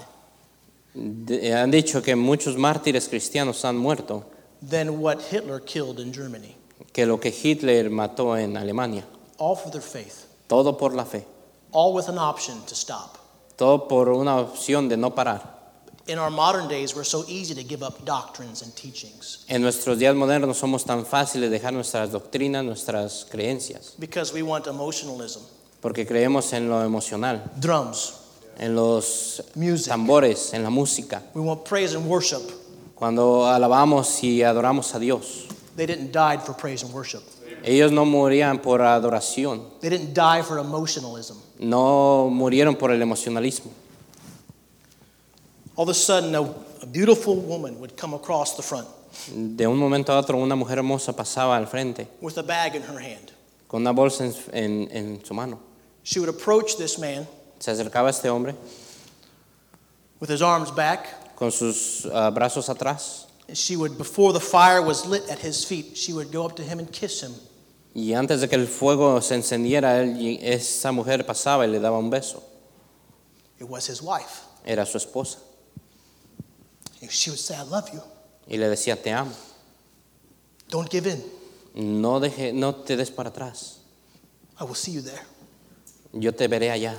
De- 0.95 1.49
eh, 1.49 1.53
han 1.53 1.71
dicho 1.71 2.03
que 2.03 2.15
muchos 2.15 2.57
mártires 2.57 3.09
cristianos 3.09 3.65
han 3.65 3.77
muerto 3.77 4.25
than 4.63 5.01
what 5.01 5.21
Hitler 5.31 5.61
killed 5.61 5.99
in 6.01 6.13
Germany, 6.13 6.55
que 6.93 7.05
lo 7.07 7.19
que 7.19 7.31
Hitler 7.31 7.91
mató 7.91 8.37
en 8.37 8.57
Alemania. 8.57 9.05
all 9.39 9.57
for 9.57 9.71
their 9.71 9.83
faith, 9.83 10.27
Todo 10.49 10.77
por 10.77 10.93
la 10.95 11.05
fe, 11.05 11.25
all 11.73 11.93
with 11.95 12.09
an 12.09 12.19
option 12.19 12.61
to 12.67 12.75
stop. 12.75 13.19
todo 13.57 13.89
por 13.89 14.09
una 14.11 14.37
opción 14.39 14.89
de 14.89 14.97
no 14.97 15.11
parar. 15.11 15.53
In 16.07 16.19
our 16.19 16.31
modern 16.31 16.69
days, 16.69 16.95
we're 16.95 17.03
so 17.03 17.25
easy 17.29 17.55
to 17.55 17.63
give 17.65 17.83
up 17.83 18.05
doctrines 18.05 18.61
and 18.63 18.75
teachings 18.77 19.45
En 19.49 19.63
nuestros 19.63 19.99
días 19.99 20.15
modernos 20.15 20.59
somos 20.59 20.85
tan 20.85 21.05
fáciles 21.07 21.49
de 21.51 21.59
dejar 21.59 21.73
nuestras 21.73 22.11
doctrinas, 22.13 22.63
nuestras 22.65 23.25
creencias, 23.31 23.95
because 23.99 24.33
we 24.33 24.43
want 24.43 24.67
emotionalism, 24.67 25.41
porque 25.85 26.07
creemos 26.07 26.51
en 26.55 26.67
lo 26.67 26.83
emocional, 26.83 27.45
drums, 27.61 28.15
en 28.57 28.75
los 28.75 29.43
music. 29.55 29.89
tambores, 29.89 30.55
en 30.55 30.63
la 30.63 30.71
música. 30.71 31.23
We 31.35 31.43
want 31.43 31.63
praise 31.69 31.95
and 31.95 32.07
worship. 32.09 32.41
Cuando 32.95 33.47
alabamos 33.47 34.23
y 34.25 34.43
adoramos 34.43 34.95
a 34.95 34.99
Dios, 34.99 35.45
They 35.77 35.85
didn't 35.87 36.11
die 36.11 36.39
for 36.39 36.55
praise 36.57 36.83
and 36.87 36.95
worship. 36.95 37.21
ellos 37.63 37.93
no 37.93 38.07
morían 38.07 38.63
por 38.63 38.81
adoración, 38.81 39.61
They 39.83 39.91
didn't 39.91 40.15
die 40.15 40.43
for 40.43 40.59
emotionalism. 40.59 41.35
no 41.59 42.31
murieron 42.33 42.77
por 42.77 42.91
el 42.91 43.03
emocionalismo. 43.03 43.71
All 45.77 45.83
of 45.85 45.91
a 45.91 45.95
sudden, 45.95 46.35
a, 46.35 46.87
beautiful 46.87 47.37
woman 47.37 47.79
would 47.79 47.95
come 47.97 48.15
across 48.15 48.57
the 48.57 48.63
front 48.63 48.87
De 49.29 49.67
un 49.67 49.77
momento 49.79 50.13
a 50.13 50.19
otro 50.19 50.39
una 50.39 50.55
mujer 50.57 50.79
hermosa 50.79 51.13
pasaba 51.15 51.57
al 51.59 51.67
frente 51.67 52.07
with 52.23 52.39
a 52.39 52.43
bag 52.43 52.75
in 52.75 52.83
her 52.83 52.99
hand. 52.99 53.33
con 53.69 53.83
una 53.83 53.93
bolsa 53.93 54.25
en, 54.25 54.35
en- 54.55 54.89
en 54.97 55.25
su 55.25 55.35
mano. 55.35 55.59
She 56.05 56.21
would 56.21 56.29
approach 56.29 56.77
this 56.77 56.99
man 56.99 57.27
Se 57.59 57.73
acercaba 57.73 58.07
a 58.07 58.11
este 58.11 58.27
hombre 58.29 58.55
with 60.21 60.29
his 60.31 60.43
arms 60.43 60.71
back. 60.71 61.35
con 61.37 61.51
sus 61.51 62.07
ah, 62.13 62.31
brazos 62.31 62.69
atrás 62.69 63.27
And 63.49 63.57
she 63.57 63.77
would, 63.77 63.99
before 63.99 64.33
the 64.33 64.41
fire 64.41 64.81
was 64.83 65.05
lit 65.07 65.29
at 65.29 65.39
his 65.41 65.65
feet, 65.65 65.97
she 65.97 66.13
would 66.13 66.31
go 66.33 66.47
up 66.47 66.57
to 66.57 66.63
him 66.63 66.79
and 66.79 66.91
kiss 66.93 67.21
him. 67.23 67.35
y 67.95 68.13
antes 68.15 68.41
de 68.41 68.49
que 68.49 68.57
el 68.59 68.67
fuego 68.67 69.21
se 69.21 69.35
encendiera, 69.37 70.01
él, 70.03 70.17
y 70.21 70.39
esa 70.43 70.91
mujer 70.93 71.25
pasaba 71.27 71.65
y 71.65 71.71
le 71.71 71.79
daba 71.79 71.99
un 71.99 72.11
beso. 72.11 72.43
It 73.59 73.69
was 73.69 73.87
his 73.87 74.03
wife. 74.03 74.43
Era 74.67 74.85
su 74.87 74.99
esposa 74.99 75.39
And 77.03 77.11
she 77.11 77.31
would 77.31 77.39
say, 77.39 77.55
I 77.57 77.63
love 77.63 77.89
you. 77.93 78.01
y 78.49 78.57
le 78.57 78.69
decía 78.69 79.01
te 79.03 79.11
amo. 79.11 79.33
Don't 80.69 80.91
give 80.91 81.07
in. 81.07 81.23
No, 81.75 82.19
deje, 82.21 82.53
no 82.53 82.73
te 82.75 82.97
des 82.97 83.11
para 83.11 83.31
atrás. 83.31 83.77
I 84.61 84.65
will 84.65 84.75
see 84.75 84.93
you 84.93 85.01
there. 85.03 85.21
Yo 86.15 86.33
te 86.33 86.47
veré 86.49 86.71
allá. 86.71 86.95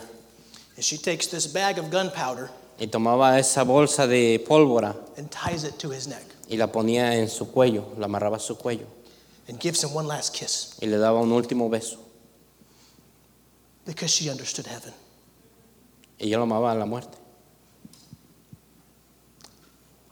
And 0.75 0.83
she 0.83 0.97
takes 0.97 1.27
this 1.27 1.47
bag 1.47 1.77
of 1.77 1.89
gunpowder 1.89 2.49
Y 2.79 2.87
tomaba 2.87 3.39
esa 3.39 3.63
bolsa 3.63 4.05
de 4.07 4.37
pólvora 4.39 4.95
and 5.17 5.31
ties 5.31 5.63
it 5.63 5.79
to 5.79 5.89
his 5.89 6.07
neck 6.07 6.23
y 6.49 6.57
la 6.57 6.67
ponía 6.67 7.15
en 7.15 7.29
su 7.29 7.45
cuello, 7.45 7.97
la 7.97 8.07
amarraba 8.07 8.35
a 8.35 8.39
su 8.39 8.55
cuello 8.55 8.85
and 9.47 9.59
gives 9.59 9.81
him 9.83 9.93
one 9.93 10.05
last 10.05 10.33
kiss 10.33 10.75
y 10.81 10.87
le 10.87 10.97
daba 10.97 11.21
un 11.21 11.31
último 11.31 11.69
beso. 11.69 11.97
because 13.85 14.11
she 14.11 14.29
understood 14.29 14.65
heaven. 14.65 14.91
Ella 16.19 16.37
lo 16.37 16.43
amaba 16.45 16.71
a 16.71 16.75
la 16.75 16.85
muerte. 16.85 17.17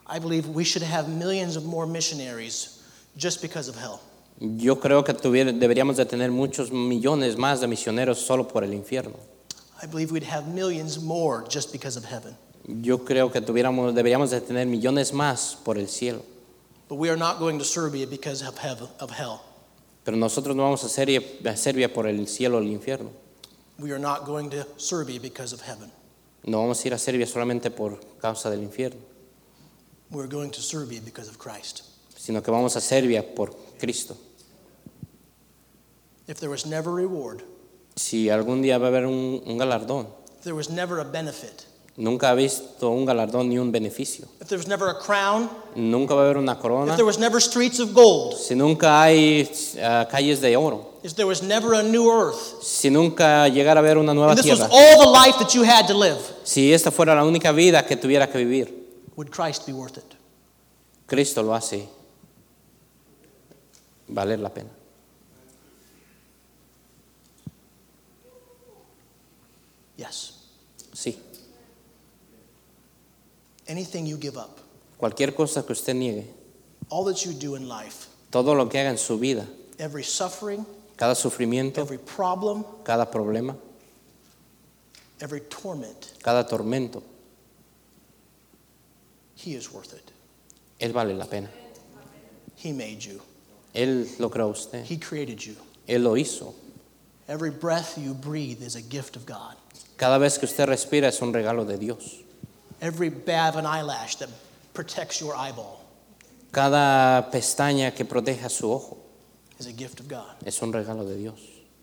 I 0.06 0.20
believe 0.20 0.48
we 0.48 0.64
should 0.64 0.84
have 0.84 1.10
millions 1.10 1.56
of 1.56 1.66
more 1.66 1.88
missionaries 1.88 2.84
just 3.18 3.42
because 3.42 3.68
of 3.68 3.76
hell. 3.76 4.02
Yo 4.46 4.78
creo 4.78 5.06
que 5.06 5.14
deberíamos 5.14 5.96
de 5.96 6.06
tener 6.06 6.30
muchos 6.30 6.70
millones 6.70 7.38
más 7.38 7.62
de 7.62 7.68
misioneros 7.68 8.20
solo 8.20 8.46
por 8.46 8.66
el 8.66 8.74
infierno. 8.74 9.16
I 9.82 9.86
believe 9.86 10.12
we'd 10.12 10.30
have 10.30 10.50
millions 10.50 11.00
more 11.02 11.46
just 11.50 11.72
because 11.72 11.98
of 11.98 12.04
heaven. 12.04 12.36
Yo 12.68 13.06
creo 13.06 13.32
que 13.32 13.40
tuviéramos, 13.40 13.96
deberíamos 13.96 14.32
de 14.32 14.42
tener 14.42 14.68
millones 14.68 15.14
más 15.14 15.56
por 15.64 15.78
el 15.78 15.88
cielo. 15.88 16.24
But 16.90 16.98
we 16.98 17.10
are 17.10 17.16
not 17.18 17.40
going 17.40 17.58
to 17.60 17.64
Serbia 17.64 18.06
because 18.06 18.42
of, 18.46 18.58
heaven, 18.58 18.90
of 19.00 19.12
hell. 19.12 19.40
Pero 20.04 20.18
nosotros 20.18 20.58
no 20.58 20.64
vamos 20.64 20.84
a 20.84 20.90
Serbia, 20.90 21.22
a 21.46 21.56
Serbia 21.56 21.94
por 21.94 22.06
el 22.06 22.28
cielo 22.28 22.58
o 22.58 22.60
el 22.60 22.68
infierno. 22.68 23.12
We 23.80 23.92
are 23.92 24.00
not 24.00 24.26
going 24.26 24.50
to 24.50 24.68
Serbia 24.76 25.22
because 25.22 25.54
of 25.54 25.62
heaven. 25.62 25.90
No 26.46 26.60
vamos 26.60 26.84
a 26.84 26.88
ir 26.90 26.94
a 26.94 26.98
Serbia 26.98 27.28
solamente 27.28 27.72
por 27.74 27.98
causa 28.22 28.50
del 28.50 28.62
infierno, 28.62 29.00
We're 30.12 30.28
going 30.28 30.52
to 30.52 30.62
Serbia 30.62 31.00
because 31.00 31.30
of 31.30 31.38
Christ. 31.38 31.84
sino 32.18 32.42
que 32.44 32.52
vamos 32.52 32.76
a 32.76 32.82
Serbia 32.82 33.24
por 33.24 33.56
Cristo. 33.80 34.18
If 36.28 36.40
there 36.40 36.50
was 36.50 36.66
never 36.66 36.92
reward, 36.94 37.44
Si 37.96 38.30
algún 38.30 38.62
día 38.62 38.78
va 38.80 38.86
a 38.86 38.90
haber 38.90 39.06
un, 39.06 39.42
un 39.46 39.58
galardón, 39.58 40.08
if 40.38 40.44
there 40.44 40.56
was 40.56 40.70
never 40.70 41.00
a 41.00 41.04
benefit, 41.04 41.66
nunca 41.98 42.30
ha 42.32 42.34
visto 42.34 42.90
un 42.90 43.06
galardón 43.06 43.50
ni 43.50 43.60
un 43.60 43.72
beneficio. 43.72 44.26
if 44.42 44.48
there 44.48 44.58
was 44.58 44.68
never 44.68 44.90
a 44.90 44.96
crown, 44.98 45.50
Nunca 45.76 46.16
va 46.16 46.22
a 46.22 46.26
haber 46.26 46.38
una 46.38 46.58
corona. 46.58 46.92
if 46.94 46.96
there 46.98 47.06
was 47.06 47.20
never 47.20 47.40
streets 47.42 47.80
of 47.80 47.94
gold, 47.94 48.36
Si 48.38 48.56
nunca 48.56 49.04
hay 49.04 49.48
ah, 49.84 50.08
calles 50.10 50.40
de 50.42 50.56
oro. 50.56 50.94
if 51.04 51.14
there 51.16 51.28
was 51.28 51.44
never 51.44 51.74
a 51.76 51.84
new 51.84 52.10
earth, 52.10 52.64
Si 52.64 52.90
nunca 52.90 53.48
llegara 53.50 53.80
a 53.82 53.84
haber 53.84 53.98
una 53.98 54.14
nueva 54.14 54.34
this 54.36 54.50
was 54.50 54.62
all 54.62 54.98
the 55.04 55.12
life 55.12 55.38
that 55.40 55.54
you 55.54 55.64
had 55.64 55.86
to 55.88 55.94
live, 55.94 56.18
Si 56.44 56.74
esta 56.74 56.90
fuera 56.90 57.14
la 57.16 57.24
única 57.26 57.52
vida 57.52 57.86
que 57.86 57.96
tuviera 57.98 58.28
que 58.32 58.38
vivir. 58.40 58.74
would 59.18 59.30
Christ 59.30 59.68
be 59.68 59.74
worth 59.74 59.98
it? 59.98 60.16
Cristo 61.06 61.44
lo 61.44 61.54
hace 61.54 61.88
valer 64.08 64.40
la 64.40 64.50
pena. 64.50 64.70
Yes. 70.04 70.34
Sí. 70.94 71.18
Anything 73.68 74.06
you 74.06 74.18
give 74.18 74.38
up, 74.38 74.60
Cualquier 74.98 75.34
cosa 75.34 75.64
que 75.64 75.72
usted 75.72 75.96
niegue, 75.96 76.26
all 76.90 77.06
that 77.06 77.26
you 77.26 77.32
do 77.32 77.56
in 77.56 77.70
life, 77.70 78.08
todo 78.30 78.54
lo 78.54 78.68
que 78.68 78.80
haga 78.80 78.90
en 78.90 78.98
su 78.98 79.18
vida, 79.18 79.48
every 79.80 80.04
suffering, 80.04 80.66
cada 80.98 81.16
sufrimiento, 81.16 81.78
every 81.78 81.98
problem, 81.98 82.66
cada 82.84 83.06
problema, 83.06 83.56
every 85.22 85.40
torment, 85.50 86.14
cada 86.22 86.44
tormento, 86.44 87.02
He 89.36 89.56
is 89.56 89.72
worth 89.72 89.94
it. 89.94 90.12
Él 90.82 90.92
vale 90.92 91.14
la 91.18 91.26
pena. 91.26 91.48
He 92.58 92.74
made 92.74 93.04
you, 93.06 93.22
Él 93.74 94.06
lo 94.20 94.30
creó 94.30 94.52
usted. 94.52 94.86
He 94.86 94.98
created 94.98 95.46
you. 95.46 95.56
Él 95.88 96.04
lo 96.04 96.16
hizo. 96.16 96.54
Every 97.30 97.52
breath 97.52 97.98
you 97.98 98.14
breathe 98.14 98.62
is 98.62 98.76
a 98.76 98.82
gift 98.82 99.16
of 99.16 99.26
God. 99.26 99.56
Cada 99.98 100.18
vez 100.18 100.38
que 100.40 100.46
usted 100.46 100.66
respira 100.66 101.08
es 101.08 101.22
un 101.22 101.34
regalo 101.34 101.66
de 101.66 101.78
Dios. 101.78 102.22
Every 102.82 103.10
bab 103.10 103.56
of 103.56 103.58
an 103.58 103.66
eyelash 103.66 104.16
that 104.16 104.30
protects 104.74 105.20
your 105.22 105.36
eyeball 105.36 105.80
Cada 106.52 107.30
pestaña 107.32 107.94
que 107.94 108.06
proteja 108.06 108.50
su 108.50 108.72
ojo 108.72 108.98
is 109.60 109.68
a 109.68 109.72
gift 109.72 110.00
of 110.00 110.08
God. 110.08 110.36
es 110.46 110.62
un 110.62 110.72
regalo 110.74 111.06
de 111.06 111.16
Dios. 111.16 111.40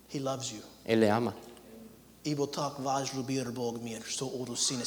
He 0.08 0.20
loves 0.20 0.52
you. 0.52 0.60
Él 0.84 1.00
le 1.00 1.10
ama. 1.10 1.34
Tak 2.22 2.78
bog 3.54 3.82
mir 3.82 4.02
sine. 4.56 4.84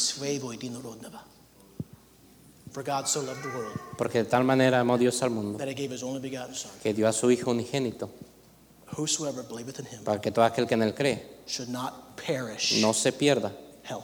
For 2.71 2.83
God 2.83 3.07
so 3.07 3.21
loved 3.21 3.43
the 3.43 3.49
world 3.49 3.79
Porque 3.97 4.23
de 4.23 4.25
tal 4.25 4.43
manera 4.43 4.79
amó 4.79 4.97
Dios 4.97 5.21
al 5.21 5.29
mundo 5.29 5.57
that 5.59 5.67
he 5.67 5.75
gave 5.75 5.91
his 5.91 6.01
only 6.01 6.19
begotten 6.19 6.55
Son. 6.55 6.71
que 6.81 6.93
dio 6.93 7.07
a 7.07 7.13
su 7.13 7.29
Hijo 7.29 7.51
unigénito 7.51 8.09
Whosoever 8.97 9.43
believeth 9.43 9.79
in 9.79 9.85
him 9.85 10.03
para 10.03 10.19
que 10.19 10.31
todo 10.31 10.45
aquel 10.45 10.67
que 10.67 10.73
en 10.73 10.81
él 10.81 10.93
cree 10.95 11.23
should 11.45 11.69
not 11.69 12.02
perish 12.15 12.81
no 12.81 12.93
se 12.93 13.11
pierda 13.11 13.51
hell, 13.87 14.01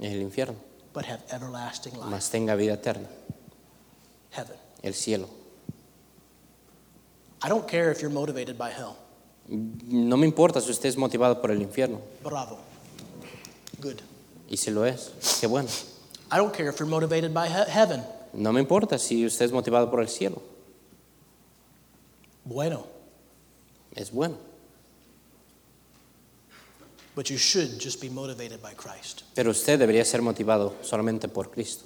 el 0.00 0.20
infierno, 0.22 0.56
but 0.92 1.04
have 1.04 1.22
everlasting 1.30 1.92
life. 1.94 2.06
mas 2.10 2.30
tenga 2.30 2.54
vida 2.54 2.74
eterna, 2.74 3.08
Heaven. 4.32 4.56
el 4.82 4.94
cielo. 4.94 5.28
I 7.42 7.48
don't 7.48 7.66
care 7.68 7.90
if 7.92 8.00
you're 8.00 8.12
motivated 8.12 8.56
by 8.56 8.70
hell. 8.70 8.96
No 9.48 10.16
me 10.16 10.26
importa 10.26 10.60
si 10.60 10.70
usted 10.70 10.88
es 10.88 10.96
motivado 10.96 11.40
por 11.40 11.50
el 11.50 11.60
infierno, 11.62 12.00
Bravo. 12.24 12.58
Good. 13.80 14.00
y 14.48 14.56
si 14.56 14.70
lo 14.70 14.84
es, 14.86 15.12
qué 15.40 15.46
bueno. 15.46 15.68
I 16.32 16.38
don't 16.38 16.52
care 16.52 16.68
if 16.68 16.78
you're 16.80 16.90
motivated 16.90 17.32
by 17.32 17.46
he- 17.48 17.70
heaven. 17.70 18.02
No 18.32 18.52
me 18.52 18.60
importa 18.60 18.98
si 18.98 19.24
usted 19.24 19.44
es 19.44 19.52
motivado 19.52 19.88
por 19.90 20.00
el 20.00 20.08
cielo, 20.08 20.42
Bueno. 22.44 22.84
es 23.94 24.10
bueno. 24.12 24.36
But 27.16 27.30
you 27.30 27.38
should 27.38 27.80
just 27.80 28.00
be 28.00 28.08
motivated 28.10 28.60
by 28.62 28.74
Christ. 28.74 29.24
Pero 29.34 29.50
usted 29.50 29.78
debería 29.80 30.04
ser 30.04 30.20
motivado 30.20 30.74
solamente 30.82 31.28
por 31.32 31.50
Cristo. 31.50 31.84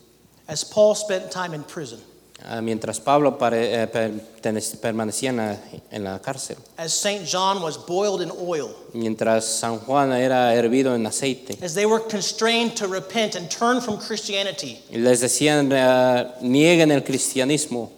As 0.49 0.65
Paul 0.65 0.95
spent 0.97 1.31
time 1.31 1.55
in 1.55 1.63
prison, 1.63 2.01
Ah, 2.43 2.63
Mientras 2.63 2.99
Pablo 2.99 3.37
pare- 3.37 3.83
eh, 3.83 3.87
permanecía 4.81 5.29
en 5.29 5.37
la, 5.37 5.59
en 5.91 6.03
la 6.05 6.19
cárcel, 6.21 6.57
as 6.79 6.91
St. 6.95 7.27
John 7.27 7.61
was 7.61 7.77
boiled 7.77 8.23
in 8.23 8.31
oil, 8.31 8.75
mientras 8.95 9.45
San 9.45 9.79
Juan 9.81 10.11
era 10.13 10.55
hervido 10.55 10.95
en 10.95 11.07
aceite, 11.07 11.59
as 11.63 11.75
they 11.75 11.85
were 11.85 12.01
constrained 12.01 12.75
to 12.75 12.87
repent 12.89 13.35
and 13.37 13.51
turn 13.51 13.79
from 13.83 13.99
Christianity, 13.99 14.81
les 14.91 15.21
decían, 15.21 15.71
eh, 15.71 16.33
nieguen 16.41 16.91
el 16.91 17.03
cristianismo, 17.03 17.91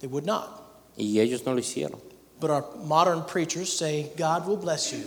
they 0.00 0.08
would 0.08 0.26
not. 0.26 0.60
y 0.96 1.20
ellos 1.20 1.46
no 1.46 1.52
lo 1.54 1.60
hicieron. 1.60 2.00
But 2.40 2.50
our 2.50 2.64
modern 2.84 3.22
preachers 3.24 3.72
say, 3.72 4.10
God 4.16 4.48
will 4.48 4.56
bless 4.58 4.92
you. 4.92 5.04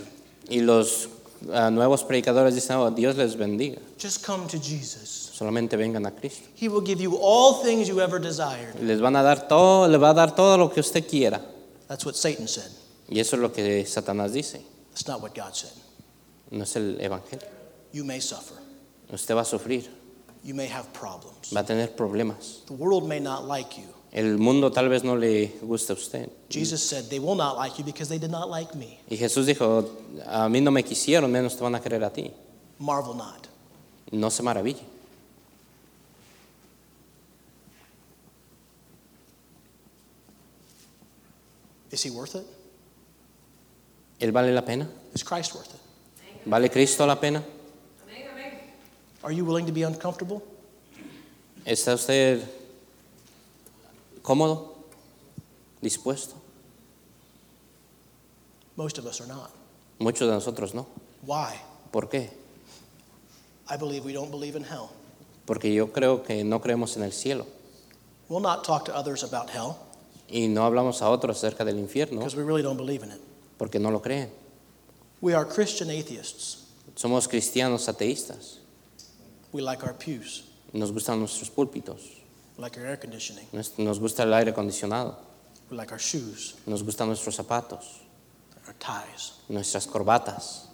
Y 0.50 0.62
los 0.62 1.06
ah, 1.52 1.70
nuevos 1.70 2.02
predicadores 2.04 2.54
dicen, 2.54 2.76
"Oh, 2.76 2.90
Dios 2.90 3.16
les 3.16 3.36
bendiga, 3.36 3.78
Just 3.98 4.24
come 4.24 4.46
to 4.48 4.58
Jesus. 4.58 5.30
solamente 5.32 5.76
vengan 5.76 6.06
a 6.06 6.10
Cristo. 6.10 6.48
He 6.54 6.68
will 6.68 6.82
give 6.84 7.00
you 7.02 7.16
all 7.20 7.62
things 7.62 7.88
you 7.88 8.00
ever 8.00 8.20
desired. 8.20 8.74
Les 8.82 9.00
van 9.00 9.14
a 9.16 9.22
dar 9.22 9.46
todo, 9.48 9.86
le 9.88 9.98
va 9.98 10.10
a 10.10 10.14
dar 10.14 10.34
todo 10.34 10.56
lo 10.58 10.70
que 10.70 10.80
usted 10.80 11.06
quiera. 11.08 11.40
That's 11.88 12.04
what 12.04 12.14
Satan 12.14 12.46
said. 12.48 12.70
Y 13.08 13.20
eso 13.20 13.36
es 13.36 13.42
lo 13.42 13.50
que 13.52 13.84
Satanás 13.86 14.32
dice, 14.32 14.60
That's 14.90 15.06
not 15.06 15.22
what 15.22 15.34
God 15.34 15.54
said. 15.54 15.72
no 16.50 16.62
es 16.64 16.76
el 16.76 16.98
evangelio. 17.00 17.46
You 17.92 18.04
may 18.04 18.20
suffer. 18.20 18.54
Usted 19.12 19.34
va 19.34 19.40
a 19.42 19.44
sufrir, 19.44 19.88
You 20.44 20.54
may 20.54 20.66
have 20.68 20.92
problems. 20.92 21.50
va 21.54 21.60
a 21.60 21.64
tener 21.64 21.88
problemas. 21.96 22.62
The 22.66 22.74
world 22.74 23.06
may 23.08 23.20
not 23.20 23.46
like 23.46 23.78
you. 23.78 23.86
El 24.10 24.38
mundo 24.38 24.72
tal 24.72 24.88
vez 24.88 25.04
no 25.04 25.16
le 25.16 25.52
guste 25.62 25.92
a 25.92 25.94
usted. 25.94 26.30
Jesus 26.48 26.82
said, 26.82 27.10
They 27.10 27.18
will 27.18 27.34
not 27.34 27.56
like 27.56 27.78
you 27.78 27.84
because 27.84 28.08
they 28.08 28.18
did 28.18 28.30
not 28.30 28.48
like 28.48 28.74
me. 28.74 28.98
Y 29.10 29.16
Jesús 29.16 29.46
dijo, 29.46 29.86
a 30.26 30.48
mí 30.48 30.62
no 30.62 30.70
me 30.70 30.82
quisieron, 30.82 31.30
menos 31.30 31.56
te 31.56 31.62
van 31.62 31.74
a 31.74 31.80
querer 31.80 32.02
a 32.02 32.10
ti. 32.10 32.30
Marvel 32.78 33.14
not. 33.14 33.46
No 34.10 34.30
se 34.30 34.42
maraville. 34.42 34.80
Is 41.90 42.02
he 42.02 42.10
worth 42.10 42.34
it? 42.34 42.46
¿Él 44.20 44.32
vale 44.32 44.52
la 44.52 44.62
pena? 44.62 44.88
Is 45.14 45.22
Christ 45.22 45.54
worth 45.54 45.74
it? 45.74 46.46
¿Vale 46.46 46.70
Cristo 46.70 47.06
la 47.06 47.16
pena? 47.16 47.42
Are 49.22 49.32
you 49.32 49.44
willing 49.44 49.66
to 49.66 49.72
be 49.72 49.82
uncomfortable? 49.82 50.42
¿Está 51.66 51.94
usted 51.94 52.42
cómodo? 54.28 54.74
¿Dispuesto? 55.80 56.34
Most 58.76 58.98
of 58.98 59.06
us 59.06 59.20
are 59.22 59.26
not. 59.28 59.50
Muchos 59.98 60.28
de 60.28 60.34
nosotros 60.34 60.74
no. 60.74 60.86
Why? 61.26 61.54
¿Por 61.90 62.08
qué? 62.10 62.28
I 63.70 63.76
believe 63.78 64.04
we 64.04 64.12
don't 64.12 64.30
believe 64.30 64.54
in 64.56 64.64
hell. 64.64 64.90
Porque 65.46 65.72
yo 65.72 65.92
creo 65.92 66.22
que 66.22 66.44
no 66.44 66.60
creemos 66.60 66.96
en 66.98 67.04
el 67.04 67.12
cielo 67.12 67.46
We'll 68.28 68.42
not 68.42 68.64
talk 68.64 68.84
to 68.84 68.94
others 68.94 69.22
about 69.24 69.48
hell 69.48 69.76
y 70.28 70.46
no 70.48 70.66
hablamos 70.66 71.00
a 71.00 71.08
otros 71.08 71.38
acerca 71.38 71.64
del 71.64 71.78
infierno 71.78 72.18
because 72.18 72.36
we 72.36 72.42
really 72.42 72.62
don't 72.62 72.76
believe 72.76 73.02
in 73.02 73.10
it. 73.10 73.20
porque 73.56 73.78
no 73.78 73.90
lo 73.90 74.00
creen. 74.00 74.30
We 75.22 75.34
are 75.34 75.46
Christian 75.46 75.88
atheists. 75.88 76.66
Somos 76.94 77.26
cristianos 77.26 77.88
ateístas. 77.88 78.58
We 79.52 79.62
like 79.62 79.82
our 79.82 79.94
pews, 79.94 80.44
Nos 80.74 80.92
gustan 80.92 81.18
nuestros 81.18 81.48
púlpitos, 81.48 82.17
like 82.58 82.76
our 82.78 82.86
air 82.86 82.96
conditioning, 82.98 83.46
nos 83.52 83.78
nos 83.78 83.98
gusta 83.98 84.22
el 84.24 84.32
aire 84.34 84.50
acondicionado, 84.52 85.16
like 85.70 85.92
our 85.92 86.00
shoes, 86.00 86.54
nos 86.66 86.82
gustan 86.82 87.06
nuestros 87.08 87.36
zapatos, 87.36 88.02
our 88.66 88.74
ties. 88.78 89.32
nuestras 89.48 89.86
corbatas. 89.86 90.66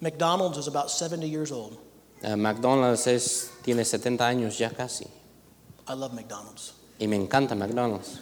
McDonald's 0.00 0.58
is 0.58 0.66
about 0.68 0.90
70 0.90 1.26
years 1.26 1.50
old. 1.50 1.78
Eh, 2.22 2.34
McDonald's 2.36 3.06
es, 3.06 3.50
tiene 3.62 3.84
70 3.84 4.26
años 4.26 4.58
ya 4.58 4.70
casi 4.70 5.06
I 5.88 5.94
love 5.94 6.12
McDonald's. 6.12 6.72
y 6.98 7.06
me 7.06 7.16
encanta 7.16 7.54
McDonald's. 7.54 8.20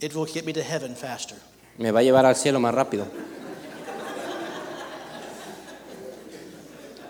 It 0.00 0.14
will 0.14 0.26
get 0.26 0.44
me 0.44 0.52
to 0.52 0.62
heaven 0.62 0.94
faster. 0.94 1.36
Me 1.78 1.90
va 1.90 2.00
a 2.00 2.02
llevar 2.02 2.26
al 2.26 2.36
cielo 2.36 2.60
más 2.60 2.74
rápido. 2.74 3.06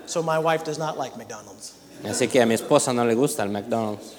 So 0.07 0.23
my 0.23 0.39
wife 0.39 0.63
does 0.63 0.77
not 0.79 0.97
like 0.97 1.15
McDonald's. 1.17 1.73
Así 2.03 2.27
que 2.29 2.41
a 2.41 2.45
mi 2.45 2.55
esposa 2.55 2.93
no 2.93 3.03
le 3.05 3.13
gusta 3.15 3.43
el 3.43 3.49
McDonald's. 3.49 4.15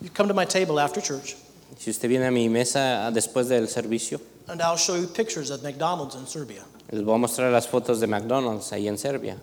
You 0.00 0.10
come 0.10 0.28
to 0.28 0.34
my 0.34 0.44
table 0.44 0.80
after 0.80 1.00
church, 1.00 1.36
Si 1.78 1.90
usted 1.90 2.08
viene 2.08 2.26
a 2.26 2.30
mi 2.30 2.48
mesa 2.48 3.10
después 3.12 3.48
del 3.48 3.66
servicio, 3.68 4.20
and 4.48 4.60
I'll 4.60 4.76
show 4.76 4.96
you 4.96 5.06
pictures 5.06 5.50
of 5.50 5.62
McDonald's 5.62 6.14
in 6.16 6.26
Serbia. 6.26 6.62
les 6.90 7.02
voy 7.02 7.14
a 7.14 7.18
mostrar 7.18 7.52
las 7.52 7.66
fotos 7.66 8.00
de 8.00 8.06
McDonald's 8.06 8.70
ahí 8.72 8.88
en 8.88 8.98
Serbia. 8.98 9.36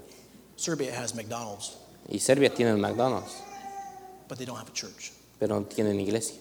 Serbia 0.57 0.91
has 0.93 1.15
McDonald's, 1.15 1.77
Y 2.09 2.17
Serbia 2.19 2.49
tiene 2.53 2.71
el 2.71 2.77
McDonald's, 2.77 3.41
but 4.27 4.37
they 4.37 4.45
don't 4.45 4.57
have 4.57 4.67
a 4.69 4.73
church. 4.73 5.11
pero 5.39 5.59
no 5.59 5.65
tienen 5.65 5.99
iglesias. 5.99 6.39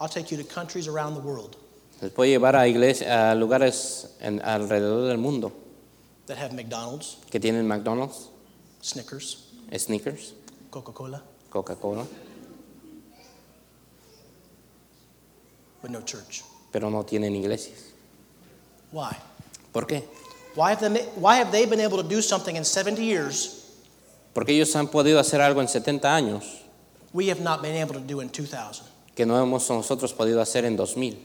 I'll 0.00 0.08
take 0.08 0.30
you 0.30 0.36
to 0.36 0.44
countries 0.44 0.86
around 0.88 1.14
the 1.14 1.20
world 1.20 1.56
Les 2.00 2.10
puedo 2.10 2.28
llevar 2.30 2.56
a, 2.56 2.62
a 2.62 3.34
lugares 3.34 4.10
en- 4.20 4.40
alrededor 4.42 5.06
del 5.08 5.18
mundo 5.18 5.52
that 6.26 6.38
have 6.38 6.54
McDonald's, 6.54 7.18
que 7.30 7.38
tienen 7.40 7.66
McDonald's, 7.66 8.28
Snickers, 8.82 9.48
Snickers, 9.76 10.34
Coca 10.70 10.92
Cola, 10.92 11.22
Coca-Cola, 11.50 12.06
but 15.82 15.90
no 15.90 16.00
church. 16.02 16.42
pero 16.72 16.90
no 16.90 17.04
tienen 17.04 17.34
iglesias. 17.34 17.86
Why? 18.92 19.10
¿Por 19.72 19.86
qué? 19.86 20.04
Why 20.56 20.70
have, 20.72 20.80
they, 20.92 21.04
why 21.16 21.36
have 21.36 21.50
they 21.52 21.64
been 21.66 21.80
able 21.80 22.02
to 22.02 22.08
do 22.08 22.20
something 22.20 22.56
in 22.56 22.64
70 22.64 23.00
years 23.02 23.56
Porque 24.34 24.52
ellos 24.52 24.74
han 24.74 24.88
podido 24.88 25.20
hacer 25.20 25.40
algo 25.40 25.60
en 25.60 25.68
70 25.68 26.12
años 26.14 26.44
we 27.12 27.28
have 27.30 27.40
not 27.40 27.62
been 27.62 27.76
able 27.80 27.94
to 27.94 28.00
do 28.00 28.20
in 28.20 28.28
2000? 28.30 28.84
que 29.14 29.26
no 29.26 29.40
hemos 29.40 29.68
nosotros 29.70 30.12
podido 30.12 30.40
hacer 30.40 30.64
en 30.64 30.76
2000. 30.76 31.18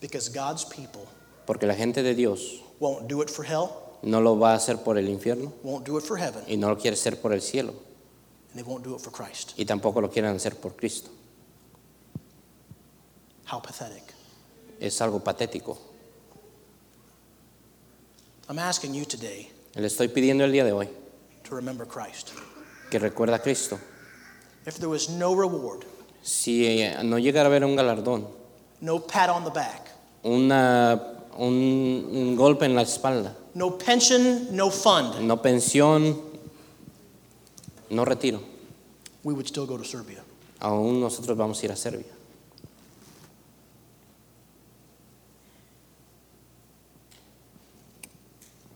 Because 0.00 0.28
God's 0.30 0.64
people 0.64 1.06
Porque 1.46 1.66
la 1.66 1.74
gente 1.74 2.02
de 2.02 2.14
Dios 2.14 2.60
won't 2.80 3.08
do 3.08 3.22
it 3.22 3.30
for 3.30 3.44
hell, 3.44 3.70
no 4.02 4.20
lo 4.20 4.38
va 4.38 4.52
a 4.52 4.56
hacer 4.56 4.76
por 4.84 4.96
el 4.98 5.08
infierno 5.08 5.52
won't 5.62 5.84
do 5.86 5.96
it 5.98 6.04
for 6.04 6.16
heaven, 6.18 6.42
y 6.46 6.56
no 6.56 6.68
lo 6.68 6.76
quiere 6.76 6.94
hacer 6.94 7.20
por 7.20 7.32
el 7.32 7.40
cielo 7.40 7.72
and 8.50 8.54
they 8.56 8.62
won't 8.62 8.84
do 8.84 8.94
it 8.94 9.00
for 9.00 9.10
Christ. 9.10 9.54
y 9.58 9.64
tampoco 9.64 10.00
lo 10.00 10.08
quieren 10.10 10.34
hacer 10.36 10.54
por 10.56 10.74
Cristo. 10.76 11.10
How 13.50 13.60
pathetic. 13.60 14.02
Es 14.78 15.00
algo 15.00 15.20
patético. 15.24 15.78
I'm 18.48 18.58
asking 18.58 18.94
you 18.94 19.04
today 19.04 19.50
Le 19.74 19.86
estoy 19.86 20.08
pidiendo 20.08 20.44
el 20.44 20.52
día 20.52 20.64
de 20.64 20.72
hoy 20.72 20.88
to 21.44 21.54
remember 21.54 21.86
Christ. 21.86 22.30
que 22.90 22.98
recuerda 22.98 23.36
a 23.36 23.38
Cristo. 23.42 23.78
If 24.66 24.76
there 24.78 24.88
was 24.88 25.08
no 25.08 25.34
reward, 25.34 25.84
Si 26.22 26.66
eh, 26.66 26.96
no 27.04 27.18
llegara 27.18 27.44
a 27.44 27.50
haber 27.50 27.64
un 27.64 27.74
galardón, 27.76 28.28
no 28.80 29.00
pat 29.00 29.30
on 29.30 29.44
the 29.44 29.50
back, 29.50 29.87
una, 30.22 31.00
un, 31.36 32.08
un 32.12 32.36
golpe 32.36 32.64
en 32.66 32.74
la 32.74 32.82
espalda, 32.82 33.36
no 33.54 33.76
pension, 33.78 34.48
no 34.54 34.70
fund, 34.70 35.20
no 35.20 35.40
pensión, 35.40 36.20
no 37.90 38.04
retiro, 38.04 38.40
we 39.24 39.32
would 39.32 39.46
still 39.46 39.66
go 39.66 39.76
to 39.76 39.84
Serbia. 39.84 40.22
aún 40.60 41.00
nosotros 41.00 41.36
vamos 41.36 41.62
a 41.62 41.66
ir 41.66 41.72
a 41.72 41.76
Serbia. 41.76 42.12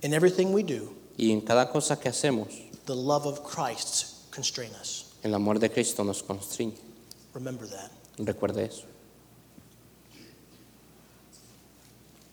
In 0.03 0.13
everything 0.15 0.53
we 0.53 0.63
do, 0.63 0.95
Y 1.17 1.31
en 1.31 1.41
cada 1.43 1.71
cosa 1.71 2.01
que 2.01 2.09
hacemos, 2.09 2.49
the 2.87 2.95
love 2.95 3.27
of 3.27 3.43
Christ 3.45 4.31
constrain 4.35 4.71
us. 4.81 5.05
el 5.23 5.35
amor 5.35 5.59
de 5.61 5.69
Cristo 5.71 6.03
nos 6.03 6.23
constriñe. 6.23 6.75
Remember 7.35 7.67
that. 7.69 7.91
Recuerde 8.19 8.65
eso. 8.65 8.85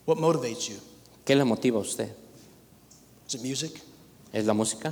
What 0.10 0.18
motivates 0.18 0.68
you? 0.70 0.78
¿Qué 1.24 1.36
le 1.36 1.44
motiva 1.46 1.78
a 1.78 1.82
usted? 1.82 2.10
Is 3.28 3.36
it 3.36 3.44
music? 3.44 3.80
¿Es 4.34 4.44
la 4.44 4.54
música? 4.56 4.92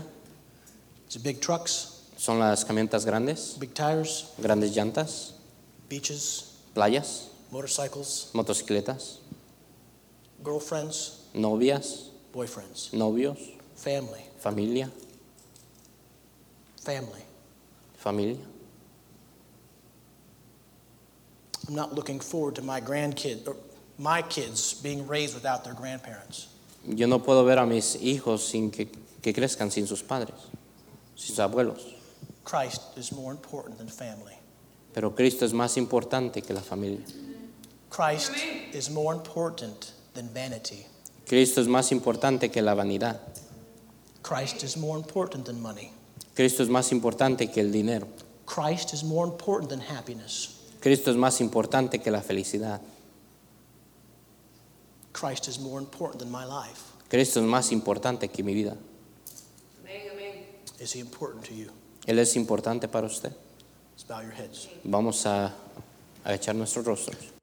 Is 1.09 1.15
it 1.15 1.23
big 1.23 1.41
trucks, 1.41 2.03
¿Son 2.17 2.37
las 2.37 2.63
camionetas 2.63 3.03
grandes? 3.03 3.57
big 3.59 3.73
tires, 3.73 4.25
¿Grandes 4.39 4.75
llantas? 4.75 5.31
beaches, 5.89 6.51
¿Playas? 6.75 7.29
motorcycles, 7.49 8.29
¿Motocicletas? 8.33 9.17
girlfriends, 10.45 11.21
¿Novias? 11.33 12.11
boyfriends, 12.31 12.93
¿Novios? 12.93 13.39
family, 13.75 14.21
¿Familia? 14.39 14.91
family? 16.83 17.23
¿Familia? 17.97 18.37
I'm 21.67 21.73
not 21.73 21.95
looking 21.95 22.19
forward 22.19 22.53
to 22.57 22.61
my 22.61 22.79
grandkid 22.79 23.47
or 23.47 23.55
my 23.97 24.21
kids 24.21 24.73
being 24.73 25.07
raised 25.07 25.33
without 25.33 25.63
their 25.63 25.73
grandparents. 25.73 26.47
Yo 26.85 27.07
no 27.07 27.19
puedo 27.19 27.45
ver 27.45 27.59
a 27.59 27.65
mis 27.65 27.97
hijos 28.01 28.39
sin 28.41 28.71
que, 28.71 28.87
que 29.21 29.33
crezcan 29.33 29.71
sin 29.71 29.87
sus 29.87 30.01
padres, 30.03 30.35
sin 31.15 31.35
sus 31.35 31.39
abuelos. 31.39 31.93
Christ 32.43 32.81
is 32.97 33.11
more 33.11 33.31
important 33.31 33.77
than 33.77 33.87
family. 33.89 34.37
Pero 34.93 35.13
Cristo 35.13 35.45
es 35.45 35.53
más 35.53 35.77
importante 35.77 36.41
que 36.41 36.53
la 36.53 36.61
familia. 36.61 37.05
Christ 37.89 38.31
is 38.73 38.89
more 38.89 39.13
important 39.13 39.93
than 40.13 40.29
vanity. 40.33 40.85
Cristo 41.27 41.61
es 41.61 41.67
más 41.67 41.91
importante 41.91 42.49
que 42.49 42.61
la 42.61 42.73
vanidad. 42.73 43.19
Christ 44.23 44.63
is 44.63 44.77
more 44.77 44.97
important 44.97 45.45
than 45.45 45.61
money. 45.61 45.91
Cristo 46.35 46.63
es 46.63 46.69
más 46.69 46.91
importante 46.91 47.51
que 47.51 47.59
el 47.61 47.71
dinero. 47.71 48.07
Christ 48.45 48.93
is 48.93 49.03
more 49.03 49.27
important 49.27 49.69
than 49.69 49.81
happiness. 49.81 50.55
Cristo 50.79 51.11
es 51.11 51.17
más 51.17 51.41
importante 51.41 51.99
que 51.99 52.11
la 52.11 52.21
felicidad. 52.21 52.81
Christ 55.17 55.47
is 55.47 55.59
more 55.59 55.79
important 55.79 56.19
than 56.19 56.29
my 56.29 56.45
life. 56.45 56.93
Cristo 57.09 57.39
es 57.39 57.45
más 57.45 57.71
importante 57.71 58.29
que 58.29 58.43
mi 58.43 58.53
vida. 58.53 58.77
Is 60.79 60.93
he 60.93 60.99
important 60.99 61.43
to 61.45 61.55
you? 61.55 61.71
Él 62.05 62.19
es 62.19 62.35
importante 62.35 62.87
para 62.87 63.07
usted. 63.07 63.33
Let's 63.93 64.03
bow 64.07 64.21
your 64.21 64.31
heads. 64.31 64.69
Vamos 64.83 65.25
a, 65.25 65.55
a 66.23 66.33
echar 66.35 66.53
nuestros 66.53 66.85
rostros. 66.85 67.36